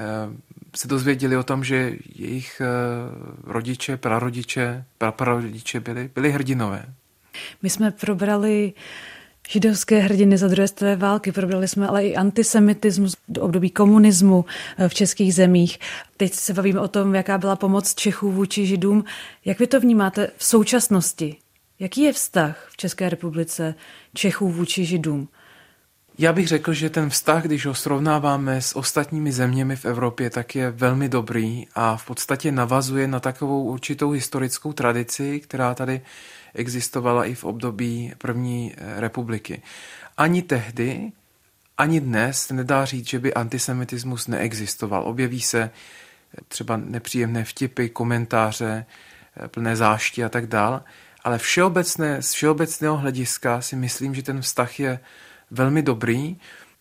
se 0.77 0.89
dozvěděli 0.89 1.37
o 1.37 1.43
tom, 1.43 1.65
že 1.65 1.93
jejich 2.15 2.63
rodiče, 3.45 3.97
prarodiče, 3.97 4.85
praprarodiče 4.99 5.81
byli, 5.81 6.11
byli 6.15 6.33
hrdinové. 6.33 6.87
My 7.63 7.71
jsme 7.71 7.91
probrali 7.91 8.73
židovské 9.49 9.99
hrdiny 9.99 10.39
za 10.39 10.49
druhé 10.49 10.69
světové 10.69 10.97
války. 10.97 11.33
Probrali 11.33 11.69
jsme 11.69 11.89
ale 11.89 12.05
i 12.05 12.17
antisemitismus 12.17 13.17
do 13.29 13.43
období 13.43 13.71
komunismu 13.71 14.45
eh, 14.79 14.89
v 14.89 14.95
českých 14.95 15.35
zemích. 15.35 15.79
Teď 16.17 16.35
se 16.35 16.53
bavíme 16.53 16.81
o 16.81 16.89
tom, 16.89 17.15
jaká 17.15 17.39
byla 17.39 17.57
pomoc 17.57 17.95
Čechů 17.95 18.33
vůči 18.33 18.67
židům. 18.67 19.05
Jak 19.45 19.59
vy 19.59 19.67
to 19.67 19.81
vnímáte 19.81 20.31
v 20.37 20.45
současnosti? 20.45 21.37
Jaký 21.79 22.03
je 22.03 22.13
vztah 22.13 22.69
v 22.71 22.77
České 22.77 23.09
republice 23.09 23.75
Čechů 24.15 24.49
vůči 24.49 24.85
židům? 24.85 25.29
Já 26.19 26.33
bych 26.33 26.49
řekl, 26.49 26.73
že 26.73 26.91
ten 26.91 27.11
vztah, 27.11 27.43
když 27.43 27.67
ho 27.67 27.75
srovnáváme 27.75 28.63
s 28.63 28.77
ostatními 28.77 29.33
zeměmi 29.33 29.77
v 29.77 29.85
Evropě, 29.85 30.31
tak 30.31 30.55
je 30.55 30.71
velmi 30.71 31.09
dobrý 31.09 31.67
a 31.75 31.97
v 31.97 32.07
podstatě 32.07 32.53
navazuje 32.53 33.07
na 33.07 33.21
takovou 33.21 33.65
určitou 33.65 34.11
historickou 34.11 34.73
tradici, 34.73 35.41
která 35.41 35.75
tady 35.75 36.01
existovala 36.55 37.25
i 37.25 37.35
v 37.35 37.45
období 37.45 38.13
první 38.19 38.75
eh, 38.77 39.01
republiky. 39.01 39.63
Ani 40.17 40.43
tehdy, 40.43 41.13
ani 41.79 42.01
dnes 42.01 42.51
nedá 42.51 42.85
říct, 42.85 43.09
že 43.09 43.19
by 43.19 43.35
antisemitismus 43.35 44.29
neexistoval. 44.29 45.03
Objeví 45.03 45.41
se 45.41 45.63
eh, 45.63 45.71
třeba 46.49 46.77
nepříjemné 46.77 47.45
vtipy, 47.45 47.89
komentáře, 47.89 48.87
eh, 49.45 49.49
plné 49.49 49.77
zášti 49.77 50.25
a 50.25 50.29
tak 50.29 50.47
dál, 50.47 50.83
ale 51.25 51.39
všeobecné, 51.39 52.23
z 52.23 52.33
všeobecného 52.33 52.97
hlediska 52.97 53.61
si 53.61 53.77
myslím, 53.77 54.15
že 54.15 54.23
ten 54.23 54.41
vztah 54.41 54.81
je 54.81 55.01
velmi 55.51 55.83
dobrý. 55.83 56.37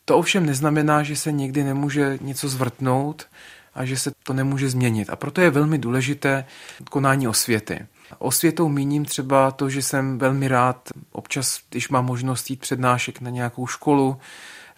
To 0.06 0.18
ovšem 0.18 0.46
neznamená, 0.46 1.04
že 1.04 1.16
se 1.16 1.32
někdy 1.32 1.64
nemůže 1.64 2.18
něco 2.22 2.50
zvrtnout 2.50 3.28
a 3.74 3.86
že 3.86 3.98
se 3.98 4.12
to 4.24 4.34
nemůže 4.34 4.70
změnit. 4.70 5.10
A 5.10 5.16
proto 5.16 5.42
je 5.42 5.50
velmi 5.50 5.78
důležité 5.78 6.46
konání 6.90 7.28
osvěty. 7.28 7.86
Osvětou 8.20 8.70
míním 8.70 9.06
třeba 9.06 9.52
to, 9.52 9.70
že 9.70 9.82
jsem 9.82 10.18
velmi 10.18 10.48
rád 10.48 10.90
občas, 11.12 11.60
když 11.70 11.90
mám 11.90 12.06
možnost 12.06 12.50
jít 12.50 12.60
přednášek 12.60 13.22
na 13.22 13.30
nějakou 13.30 13.68
školu, 13.68 14.18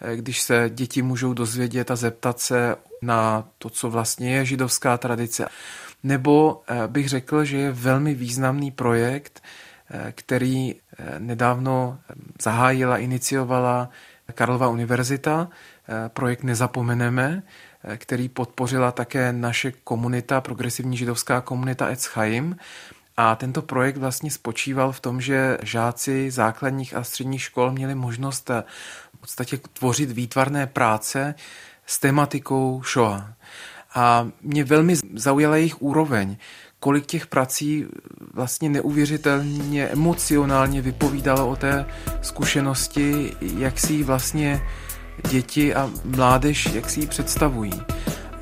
eh, 0.00 0.16
když 0.16 0.40
se 0.40 0.70
děti 0.74 1.02
můžou 1.02 1.34
dozvědět 1.34 1.90
a 1.90 1.96
zeptat 1.96 2.40
se 2.40 2.76
na 3.02 3.48
to, 3.58 3.70
co 3.70 3.90
vlastně 3.90 4.36
je 4.36 4.44
židovská 4.44 4.98
tradice. 4.98 5.48
Nebo 6.02 6.62
eh, 6.68 6.88
bych 6.88 7.08
řekl, 7.08 7.44
že 7.44 7.56
je 7.56 7.72
velmi 7.72 8.14
významný 8.14 8.70
projekt, 8.70 9.42
eh, 9.90 10.12
který 10.12 10.74
nedávno 11.18 11.98
zahájila, 12.42 12.98
iniciovala 12.98 13.88
Karlova 14.34 14.68
univerzita, 14.68 15.48
projekt 16.08 16.42
Nezapomeneme, 16.42 17.42
který 17.96 18.28
podpořila 18.28 18.92
také 18.92 19.32
naše 19.32 19.72
komunita, 19.72 20.40
progresivní 20.40 20.96
židovská 20.96 21.40
komunita 21.40 21.88
Etzchaim. 21.88 22.56
A 23.16 23.34
tento 23.36 23.62
projekt 23.62 23.96
vlastně 23.96 24.30
spočíval 24.30 24.92
v 24.92 25.00
tom, 25.00 25.20
že 25.20 25.58
žáci 25.62 26.30
základních 26.30 26.96
a 26.96 27.04
středních 27.04 27.42
škol 27.42 27.72
měli 27.72 27.94
možnost 27.94 28.50
eh, 28.50 28.64
v 29.16 29.20
podstatě 29.20 29.58
tvořit 29.72 30.10
výtvarné 30.10 30.66
práce 30.66 31.34
s 31.86 31.98
tematikou 31.98 32.82
Shoah. 32.92 33.32
A 33.94 34.28
mě 34.42 34.64
velmi 34.64 34.96
zaujala 35.14 35.56
jejich 35.56 35.82
úroveň, 35.82 36.36
kolik 36.80 37.06
těch 37.06 37.26
prací 37.26 37.86
vlastně 38.32 38.68
neuvěřitelně 38.68 39.88
emocionálně 39.88 40.82
vypovídalo 40.82 41.48
o 41.48 41.56
té 41.56 41.86
zkušenosti, 42.22 43.32
jak 43.40 43.78
si 43.78 43.92
ji 43.92 44.02
vlastně 44.02 44.60
děti 45.30 45.74
a 45.74 45.90
mládež, 46.04 46.66
jak 46.66 46.90
si 46.90 47.00
ji 47.00 47.06
představují. 47.06 47.72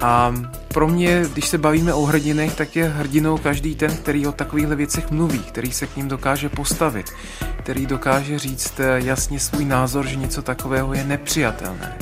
A 0.03 0.35
pro 0.69 0.89
mě, 0.89 1.25
když 1.33 1.49
se 1.49 1.59
bavíme 1.59 1.95
o 1.95 2.03
hrdinech, 2.03 2.55
tak 2.55 2.77
je 2.77 2.89
hrdinou 2.89 3.39
každý 3.39 3.75
ten, 3.75 3.97
který 3.97 4.27
o 4.27 4.33
takovýchhle 4.33 4.77
věcech 4.77 5.11
mluví, 5.11 5.39
který 5.39 5.73
se 5.73 5.87
k 5.87 5.97
ním 5.97 6.09
dokáže 6.09 6.49
postavit, 6.49 7.11
který 7.59 7.87
dokáže 7.87 8.39
říct 8.39 8.81
eh, 8.81 9.01
jasně 9.05 9.41
svůj 9.41 9.65
názor, 9.65 10.07
že 10.07 10.17
něco 10.17 10.43
takového 10.43 10.95
je 10.95 11.05
nepřijatelné. 11.05 11.99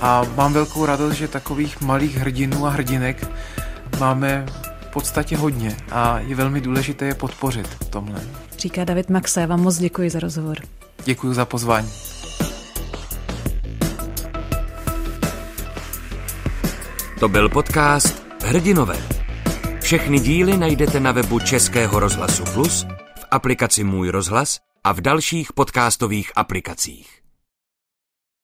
A 0.00 0.22
mám 0.36 0.52
velkou 0.52 0.86
radost, 0.86 1.14
že 1.14 1.28
takových 1.28 1.80
malých 1.80 2.16
hrdinů 2.16 2.66
a 2.66 2.70
hrdinek 2.70 3.28
máme 4.00 4.46
v 4.80 4.92
podstatě 4.92 5.36
hodně 5.36 5.76
a 5.90 6.18
je 6.18 6.34
velmi 6.34 6.60
důležité 6.60 7.04
je 7.04 7.14
podpořit 7.14 7.66
v 7.66 7.84
tomhle. 7.84 8.20
Říká 8.58 8.84
David 8.84 9.10
Maxa, 9.10 9.40
já 9.40 9.46
vám 9.46 9.60
moc 9.60 9.78
děkuji 9.78 10.10
za 10.10 10.20
rozhovor. 10.20 10.56
Děkuji 11.04 11.34
za 11.34 11.44
pozvání. 11.44 11.90
To 17.20 17.28
byl 17.28 17.48
podcast 17.48 18.26
Hrdinové. 18.44 18.96
Všechny 19.80 20.20
díly 20.20 20.56
najdete 20.56 21.00
na 21.00 21.12
webu 21.12 21.38
Českého 21.38 22.00
rozhlasu 22.00 22.44
Plus, 22.54 22.86
v 23.20 23.24
aplikaci 23.30 23.84
Můj 23.84 24.08
rozhlas 24.08 24.60
a 24.84 24.92
v 24.92 25.00
dalších 25.00 25.52
podcastových 25.52 26.32
aplikacích. 26.36 27.15